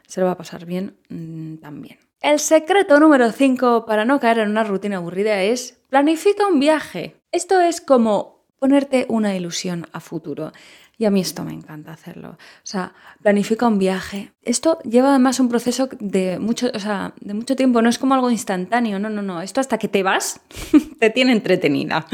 se 0.08 0.20
lo 0.22 0.28
va 0.28 0.34
a 0.34 0.38
pasar 0.38 0.66
bien 0.66 0.98
mm, 1.10 1.56
también. 1.56 1.98
El 2.22 2.40
secreto 2.40 3.00
número 3.00 3.32
5 3.32 3.88
para 3.88 4.06
no 4.06 4.20
caer 4.20 4.38
en 4.38 4.52
una 4.52 4.64
rutina 4.64 4.98
aburrida 4.98 5.42
es 5.42 5.80
planifica 5.90 6.46
un 6.46 6.60
viaje. 6.60 7.16
Esto 7.32 7.60
es 7.60 7.82
como 7.82 8.46
ponerte 8.60 9.08
una 9.10 9.36
ilusión 9.36 9.88
a 9.92 10.00
futuro. 10.00 10.52
Y 11.00 11.06
a 11.06 11.10
mí 11.10 11.20
esto 11.20 11.44
me 11.44 11.52
encanta 11.52 11.92
hacerlo. 11.92 12.30
O 12.30 12.38
sea, 12.62 12.94
planifica 13.24 13.66
un 13.66 13.80
viaje. 13.80 14.34
Esto 14.44 14.78
lleva 14.84 15.10
además 15.10 15.40
un 15.40 15.50
proceso 15.50 15.90
de 16.00 16.38
mucho, 16.38 16.70
o 16.72 16.80
sea, 16.80 17.16
de 17.20 17.34
mucho 17.34 17.56
tiempo. 17.56 17.82
No 17.82 17.90
es 17.90 17.98
como 17.98 18.14
algo 18.14 18.30
instantáneo. 18.30 19.00
No, 19.00 19.10
no, 19.10 19.24
no. 19.24 19.42
Esto 19.42 19.60
hasta 19.60 19.80
que 19.80 19.88
te 19.88 20.04
vas 20.04 20.42
te 21.00 21.10
tiene 21.10 21.32
entretenida. 21.32 22.06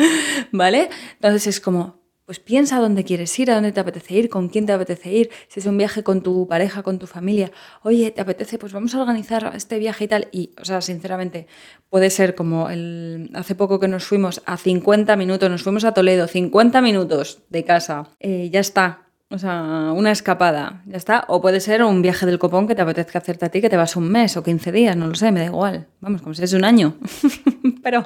¿Vale? 0.54 0.90
Entonces 1.16 1.48
es 1.48 1.60
como 1.60 1.97
pues 2.28 2.42
piensa 2.42 2.82
dónde 2.82 3.06
quieres 3.06 3.40
ir, 3.40 3.50
a 3.50 3.56
dónde 3.56 3.72
te 3.72 3.80
apetece 3.80 4.14
ir, 4.14 4.30
con 4.30 4.50
quién 4.50 4.66
te 4.66 4.74
apetece 4.74 5.14
ir, 5.14 5.30
si 5.48 5.62
es 5.62 5.66
un 5.66 5.78
viaje 5.78 6.04
con 6.04 6.22
tu 6.22 6.46
pareja, 6.46 6.84
con 6.84 7.00
tu 7.00 7.08
familia, 7.08 7.54
oye, 7.84 8.12
¿te 8.12 8.20
apetece? 8.20 8.58
Pues 8.58 8.74
vamos 8.74 8.94
a 8.96 9.02
organizar 9.02 9.54
este 9.56 9.80
viaje 9.80 10.04
y 10.04 10.08
tal. 10.10 10.28
Y, 10.34 10.52
o 10.62 10.66
sea, 10.66 10.82
sinceramente, 10.82 11.48
puede 11.90 12.10
ser 12.10 12.36
como 12.36 12.70
el, 12.70 13.32
hace 13.34 13.56
poco 13.56 13.80
que 13.80 13.88
nos 13.88 14.04
fuimos 14.04 14.42
a 14.46 14.58
50 14.58 15.16
minutos, 15.16 15.50
nos 15.50 15.64
fuimos 15.64 15.86
a 15.86 15.94
Toledo, 15.94 16.28
50 16.28 16.82
minutos 16.82 17.44
de 17.50 17.64
casa, 17.64 18.10
eh, 18.20 18.50
ya 18.52 18.60
está, 18.60 19.08
o 19.30 19.38
sea, 19.38 19.94
una 19.96 20.12
escapada, 20.12 20.84
ya 20.86 20.98
está. 20.98 21.24
O 21.30 21.40
puede 21.40 21.62
ser 21.62 21.82
un 21.82 22.02
viaje 22.02 22.26
del 22.26 22.40
copón 22.40 22.68
que 22.68 22.76
te 22.76 22.82
apetezca 22.82 23.20
hacerte 23.20 23.46
a 23.46 23.50
ti, 23.50 23.62
que 23.62 23.70
te 23.70 23.78
vas 23.78 23.96
un 23.96 24.10
mes 24.10 24.36
o 24.36 24.44
15 24.44 24.72
días, 24.74 24.98
no 24.98 25.08
lo 25.08 25.16
sé, 25.16 25.32
me 25.32 25.40
da 25.40 25.46
igual. 25.46 25.88
Vamos, 26.02 26.22
como 26.22 26.34
si 26.34 26.44
es 26.44 26.52
un 26.52 26.66
año. 26.66 26.98
Pero 27.84 28.06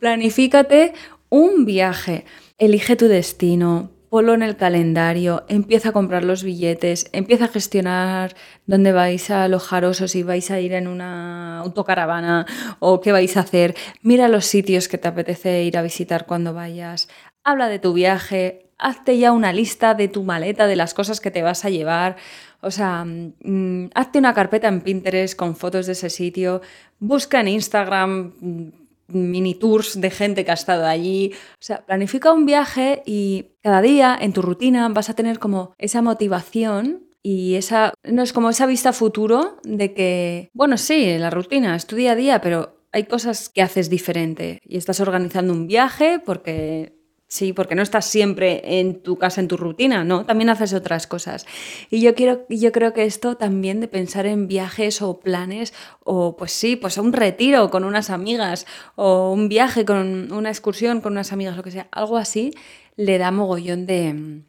planifícate 0.00 0.92
un 1.28 1.64
viaje, 1.64 2.24
elige 2.60 2.94
tu 2.94 3.08
destino, 3.08 3.90
ponlo 4.10 4.34
en 4.34 4.42
el 4.42 4.56
calendario, 4.56 5.44
empieza 5.48 5.88
a 5.88 5.92
comprar 5.92 6.24
los 6.24 6.44
billetes, 6.44 7.08
empieza 7.12 7.46
a 7.46 7.48
gestionar 7.48 8.36
dónde 8.66 8.92
vais 8.92 9.30
a 9.30 9.44
alojaros 9.44 10.00
o 10.02 10.08
si 10.08 10.22
vais 10.22 10.50
a 10.50 10.60
ir 10.60 10.74
en 10.74 10.86
una 10.86 11.60
autocaravana 11.60 12.46
o 12.78 13.00
qué 13.00 13.12
vais 13.12 13.36
a 13.38 13.40
hacer. 13.40 13.74
Mira 14.02 14.28
los 14.28 14.44
sitios 14.44 14.88
que 14.88 14.98
te 14.98 15.08
apetece 15.08 15.64
ir 15.64 15.78
a 15.78 15.82
visitar 15.82 16.26
cuando 16.26 16.52
vayas. 16.52 17.08
Habla 17.44 17.68
de 17.68 17.78
tu 17.78 17.94
viaje, 17.94 18.66
hazte 18.76 19.16
ya 19.16 19.32
una 19.32 19.54
lista 19.54 19.94
de 19.94 20.08
tu 20.08 20.22
maleta, 20.22 20.66
de 20.66 20.76
las 20.76 20.92
cosas 20.92 21.20
que 21.20 21.30
te 21.30 21.42
vas 21.42 21.64
a 21.64 21.70
llevar. 21.70 22.16
O 22.60 22.70
sea, 22.70 23.06
mm, 23.06 23.90
hazte 23.94 24.18
una 24.18 24.34
carpeta 24.34 24.68
en 24.68 24.82
Pinterest 24.82 25.34
con 25.34 25.56
fotos 25.56 25.86
de 25.86 25.92
ese 25.92 26.10
sitio, 26.10 26.60
busca 26.98 27.40
en 27.40 27.48
Instagram 27.48 28.34
mm, 28.38 28.79
mini 29.12 29.54
tours 29.54 30.00
de 30.00 30.10
gente 30.10 30.44
que 30.44 30.50
ha 30.50 30.54
estado 30.54 30.86
allí. 30.86 31.32
O 31.54 31.62
sea, 31.62 31.84
planifica 31.86 32.32
un 32.32 32.46
viaje 32.46 33.02
y 33.06 33.52
cada 33.62 33.82
día 33.82 34.16
en 34.20 34.32
tu 34.32 34.42
rutina 34.42 34.88
vas 34.88 35.10
a 35.10 35.14
tener 35.14 35.38
como 35.38 35.74
esa 35.78 36.02
motivación 36.02 37.06
y 37.22 37.54
esa, 37.56 37.92
no 38.02 38.22
es 38.22 38.32
como 38.32 38.50
esa 38.50 38.66
vista 38.66 38.92
futuro 38.92 39.58
de 39.62 39.92
que, 39.92 40.50
bueno, 40.54 40.76
sí, 40.76 41.18
la 41.18 41.30
rutina 41.30 41.76
es 41.76 41.86
tu 41.86 41.96
día 41.96 42.12
a 42.12 42.16
día, 42.16 42.40
pero 42.40 42.80
hay 42.92 43.04
cosas 43.04 43.48
que 43.48 43.62
haces 43.62 43.90
diferente 43.90 44.60
y 44.64 44.76
estás 44.76 45.00
organizando 45.00 45.52
un 45.52 45.66
viaje 45.66 46.20
porque 46.24 46.99
Sí, 47.32 47.52
porque 47.52 47.76
no 47.76 47.82
estás 47.82 48.06
siempre 48.06 48.60
en 48.80 49.04
tu 49.04 49.16
casa, 49.16 49.40
en 49.40 49.46
tu 49.46 49.56
rutina, 49.56 50.02
¿no? 50.02 50.26
También 50.26 50.50
haces 50.50 50.74
otras 50.74 51.06
cosas. 51.06 51.46
Y 51.88 52.00
yo, 52.00 52.16
quiero, 52.16 52.44
yo 52.48 52.72
creo 52.72 52.92
que 52.92 53.04
esto 53.04 53.36
también 53.36 53.78
de 53.78 53.86
pensar 53.86 54.26
en 54.26 54.48
viajes 54.48 55.00
o 55.00 55.20
planes, 55.20 55.72
o 56.02 56.36
pues 56.36 56.50
sí, 56.50 56.74
pues 56.74 56.98
un 56.98 57.12
retiro 57.12 57.70
con 57.70 57.84
unas 57.84 58.10
amigas, 58.10 58.66
o 58.96 59.30
un 59.32 59.48
viaje 59.48 59.84
con 59.84 60.32
una 60.32 60.48
excursión 60.48 61.00
con 61.00 61.12
unas 61.12 61.32
amigas, 61.32 61.56
lo 61.56 61.62
que 61.62 61.70
sea, 61.70 61.86
algo 61.92 62.16
así, 62.16 62.52
le 62.96 63.16
da 63.18 63.30
mogollón 63.30 63.86
de, 63.86 64.42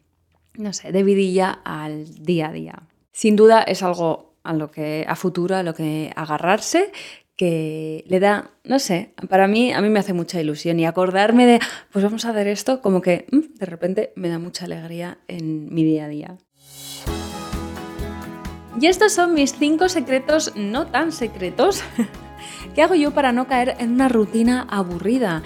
no 0.54 0.72
sé, 0.72 0.90
de 0.90 1.04
vidilla 1.04 1.60
al 1.64 2.24
día 2.24 2.48
a 2.48 2.52
día. 2.52 2.82
Sin 3.12 3.36
duda 3.36 3.62
es 3.62 3.84
algo 3.84 4.34
a 4.42 4.54
lo 4.54 4.72
que 4.72 5.04
a 5.06 5.14
futuro, 5.14 5.54
a 5.54 5.62
lo 5.62 5.72
que 5.72 6.12
agarrarse 6.16 6.90
que 7.42 8.04
le 8.06 8.20
da, 8.20 8.52
no 8.62 8.78
sé, 8.78 9.14
para 9.28 9.48
mí, 9.48 9.72
a 9.72 9.80
mí 9.80 9.88
me 9.88 9.98
hace 9.98 10.12
mucha 10.12 10.40
ilusión 10.40 10.78
y 10.78 10.86
acordarme 10.86 11.44
de, 11.44 11.58
pues 11.90 12.04
vamos 12.04 12.24
a 12.24 12.30
hacer 12.30 12.46
esto, 12.46 12.80
como 12.80 13.02
que 13.02 13.26
mm, 13.32 13.58
de 13.58 13.66
repente 13.66 14.12
me 14.14 14.28
da 14.28 14.38
mucha 14.38 14.66
alegría 14.66 15.18
en 15.26 15.74
mi 15.74 15.82
día 15.82 16.04
a 16.04 16.08
día. 16.08 16.38
Y 18.80 18.86
estos 18.86 19.12
son 19.12 19.34
mis 19.34 19.54
cinco 19.54 19.88
secretos 19.88 20.52
no 20.54 20.86
tan 20.86 21.10
secretos 21.10 21.82
¿Qué 22.74 22.82
hago 22.82 22.94
yo 22.94 23.10
para 23.10 23.32
no 23.32 23.46
caer 23.46 23.76
en 23.78 23.92
una 23.92 24.08
rutina 24.08 24.66
aburrida? 24.70 25.42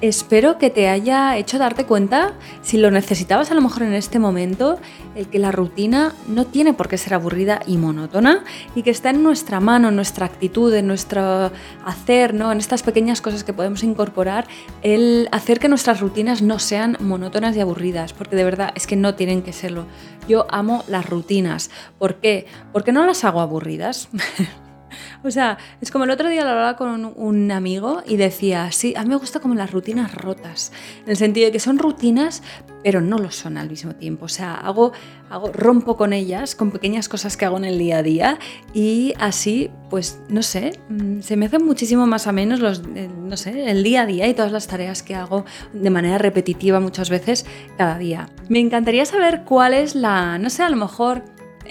Espero 0.00 0.56
que 0.56 0.70
te 0.70 0.88
haya 0.88 1.36
hecho 1.36 1.58
darte 1.58 1.84
cuenta, 1.84 2.32
si 2.62 2.78
lo 2.78 2.90
necesitabas 2.90 3.50
a 3.50 3.54
lo 3.54 3.60
mejor 3.60 3.82
en 3.82 3.92
este 3.92 4.18
momento, 4.18 4.78
el 5.14 5.28
que 5.28 5.38
la 5.38 5.52
rutina 5.52 6.14
no 6.26 6.46
tiene 6.46 6.72
por 6.72 6.88
qué 6.88 6.96
ser 6.96 7.12
aburrida 7.12 7.60
y 7.66 7.76
monótona 7.76 8.42
y 8.74 8.82
que 8.82 8.88
está 8.88 9.10
en 9.10 9.22
nuestra 9.22 9.60
mano, 9.60 9.90
en 9.90 9.96
nuestra 9.96 10.24
actitud, 10.24 10.72
en 10.72 10.86
nuestro 10.86 11.52
hacer, 11.84 12.32
¿no? 12.32 12.50
en 12.50 12.56
estas 12.56 12.82
pequeñas 12.82 13.20
cosas 13.20 13.44
que 13.44 13.52
podemos 13.52 13.82
incorporar, 13.82 14.46
el 14.80 15.28
hacer 15.32 15.58
que 15.58 15.68
nuestras 15.68 16.00
rutinas 16.00 16.40
no 16.40 16.58
sean 16.58 16.96
monótonas 17.00 17.54
y 17.54 17.60
aburridas, 17.60 18.14
porque 18.14 18.36
de 18.36 18.44
verdad 18.44 18.72
es 18.74 18.86
que 18.86 18.96
no 18.96 19.16
tienen 19.16 19.42
que 19.42 19.52
serlo. 19.52 19.84
Yo 20.26 20.46
amo 20.50 20.82
las 20.88 21.10
rutinas. 21.10 21.70
¿Por 21.98 22.14
qué? 22.20 22.46
Porque 22.72 22.92
no 22.92 23.04
las 23.04 23.24
hago 23.24 23.40
aburridas. 23.40 24.08
O 25.24 25.30
sea, 25.30 25.58
es 25.80 25.90
como 25.90 26.04
el 26.04 26.10
otro 26.10 26.28
día 26.28 26.44
lo 26.44 26.50
hablaba 26.50 26.76
con 26.76 27.12
un, 27.16 27.50
amigo 27.50 28.02
y 28.06 28.16
decía, 28.16 28.70
sí, 28.72 28.94
a 28.96 29.02
mí 29.02 29.08
me 29.08 29.16
gusta 29.16 29.40
como 29.40 29.54
las 29.54 29.70
rutinas 29.70 30.14
rotas, 30.14 30.72
en 31.04 31.10
el 31.10 31.16
sentido 31.16 31.46
de 31.46 31.52
que 31.52 31.60
son 31.60 31.78
rutinas, 31.78 32.42
pero 32.82 33.00
no 33.00 33.18
lo 33.18 33.30
son 33.30 33.58
al 33.58 33.68
mismo 33.68 33.94
tiempo. 33.94 34.26
O 34.26 34.28
sea, 34.28 34.54
hago, 34.54 34.92
hago, 35.28 35.52
rompo 35.52 35.96
con 35.96 36.12
ellas, 36.12 36.54
con 36.54 36.70
pequeñas 36.70 37.08
cosas 37.08 37.36
que 37.36 37.44
hago 37.44 37.58
en 37.58 37.64
el 37.64 37.78
día 37.78 37.98
a 37.98 38.02
día 38.02 38.38
y 38.72 39.14
así, 39.18 39.70
pues, 39.90 40.20
no 40.28 40.42
sé, 40.42 40.78
mm, 40.88 41.20
se 41.20 41.36
me 41.36 41.46
hacen 41.46 41.64
muchísimo 41.64 42.06
más 42.06 42.26
a 42.26 42.32
menos 42.32 42.60
los, 42.60 42.82
eh, 42.94 43.08
no 43.08 43.36
sé, 43.36 43.70
el 43.70 43.82
día 43.82 44.02
a 44.02 44.06
día 44.06 44.28
y 44.28 44.34
todas 44.34 44.52
las 44.52 44.66
tareas 44.66 45.02
que 45.02 45.14
hago 45.14 45.44
de 45.72 45.90
manera 45.90 46.18
repetitiva 46.18 46.80
muchas 46.80 47.10
veces 47.10 47.46
cada 47.76 47.98
día. 47.98 48.28
Me 48.48 48.60
encantaría 48.60 49.04
saber 49.04 49.42
cuál 49.44 49.74
es 49.74 49.94
la, 49.94 50.38
no 50.38 50.50
sé, 50.50 50.62
a 50.62 50.70
lo 50.70 50.76
mejor 50.76 51.22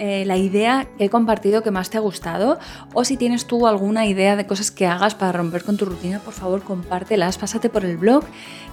eh, 0.02 0.24
la 0.24 0.38
idea 0.38 0.86
que 0.96 1.04
he 1.04 1.10
compartido 1.10 1.62
que 1.62 1.70
más 1.70 1.90
te 1.90 1.98
ha 1.98 2.00
gustado 2.00 2.58
o 2.94 3.04
si 3.04 3.18
tienes 3.18 3.46
tú 3.46 3.66
alguna 3.66 4.06
idea 4.06 4.34
de 4.34 4.46
cosas 4.46 4.70
que 4.70 4.86
hagas 4.86 5.14
para 5.14 5.32
romper 5.32 5.62
con 5.62 5.76
tu 5.76 5.84
rutina, 5.84 6.20
por 6.20 6.32
favor 6.32 6.62
compártelas, 6.62 7.36
pásate 7.36 7.68
por 7.68 7.84
el 7.84 7.98
blog, 7.98 8.24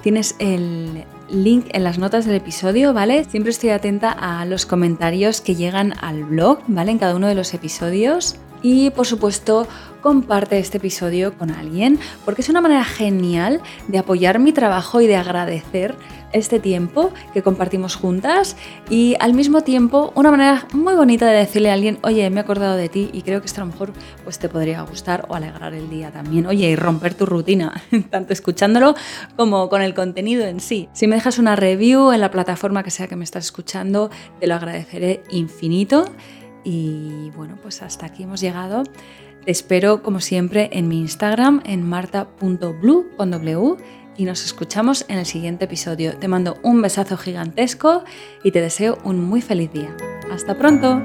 tienes 0.02 0.38
el 0.40 1.04
link 1.30 1.66
en 1.74 1.84
las 1.84 2.00
notas 2.00 2.26
del 2.26 2.36
episodio, 2.36 2.94
¿vale? 2.94 3.26
Siempre 3.26 3.52
estoy 3.52 3.72
atenta 3.72 4.10
a 4.10 4.46
los 4.46 4.66
comentarios 4.66 5.42
que 5.42 5.56
llegan 5.56 5.96
al 6.00 6.24
blog, 6.24 6.60
¿vale? 6.68 6.92
En 6.92 6.98
cada 6.98 7.14
uno 7.14 7.28
de 7.28 7.36
los 7.36 7.54
episodios. 7.54 8.38
Y 8.62 8.90
por 8.92 9.06
supuesto, 9.06 9.68
comparte 10.02 10.58
este 10.60 10.78
episodio 10.78 11.38
con 11.38 11.52
alguien, 11.52 12.00
porque 12.24 12.42
es 12.42 12.50
una 12.50 12.62
manera 12.62 12.84
genial 12.84 13.62
de 13.88 13.98
apoyar 13.98 14.40
mi 14.40 14.54
trabajo 14.54 15.02
y 15.02 15.08
de 15.08 15.16
agradecer 15.18 15.96
este 16.34 16.60
tiempo 16.60 17.12
que 17.34 17.42
compartimos 17.42 17.96
juntas 17.96 18.58
y 18.90 19.16
al 19.20 19.34
mismo 19.34 19.62
tiempo 19.62 20.12
una 20.16 20.32
manera 20.32 20.68
muy 20.74 20.94
bonita 20.94 21.26
de 21.28 21.38
decirle 21.38 21.70
a 21.70 21.74
alguien, 21.74 22.00
oye, 22.04 22.30
me 22.30 22.38
he 22.38 22.44
acordado 22.44 22.76
de 22.76 22.90
ti 22.90 23.10
y 23.14 23.22
creo 23.22 23.40
que 23.40 23.48
esto 23.48 23.62
a 23.62 23.66
lo 23.66 23.72
mejor 23.72 23.94
pues, 24.24 24.40
te 24.40 24.50
podría 24.50 24.82
gustar 24.82 25.26
o 25.30 25.36
alegrar 25.36 25.74
el 25.74 25.90
día 25.90 26.12
también, 26.12 26.46
oye, 26.46 26.70
y 26.70 26.76
romper 26.76 27.14
tu 27.14 27.26
rutina, 27.26 27.82
tanto 28.10 28.34
escuchándolo 28.34 28.96
como 29.36 29.70
con 29.70 29.82
el 29.82 29.94
contenido 29.94 30.46
en 30.46 30.60
sí. 30.60 30.90
Si 30.94 31.08
me 31.08 31.16
dejas 31.16 31.40
una 31.40 31.56
review 31.56 32.12
en 32.12 32.22
la 32.22 32.32
plataforma 32.32 32.84
que 32.84 32.92
sea 32.92 33.08
que 33.08 33.16
me 33.16 33.24
estás 33.24 33.46
escuchando, 33.46 34.10
te 34.40 34.48
lo 34.48 34.56
agradeceré 34.56 35.24
infinito. 35.32 36.06
Y 36.70 37.32
bueno, 37.34 37.58
pues 37.62 37.82
hasta 37.82 38.08
aquí 38.08 38.24
hemos 38.24 38.42
llegado. 38.42 38.84
Te 39.46 39.52
espero 39.52 40.04
como 40.04 40.20
siempre 40.20 40.70
en 40.74 40.90
mi 40.90 41.00
Instagram 41.00 41.62
en 41.66 41.82
marta.blue 41.88 43.10
con 43.16 43.32
W 43.32 43.78
y 44.18 44.26
nos 44.26 44.44
escuchamos 44.44 45.06
en 45.08 45.18
el 45.18 45.26
siguiente 45.26 45.64
episodio. 45.64 46.18
Te 46.18 46.28
mando 46.28 46.58
un 46.64 46.82
besazo 46.82 47.16
gigantesco 47.16 48.04
y 48.44 48.52
te 48.52 48.60
deseo 48.60 48.98
un 49.06 49.24
muy 49.24 49.42
feliz 49.42 49.72
día. 49.72 49.96
Hasta 50.30 50.58
pronto. 50.58 51.02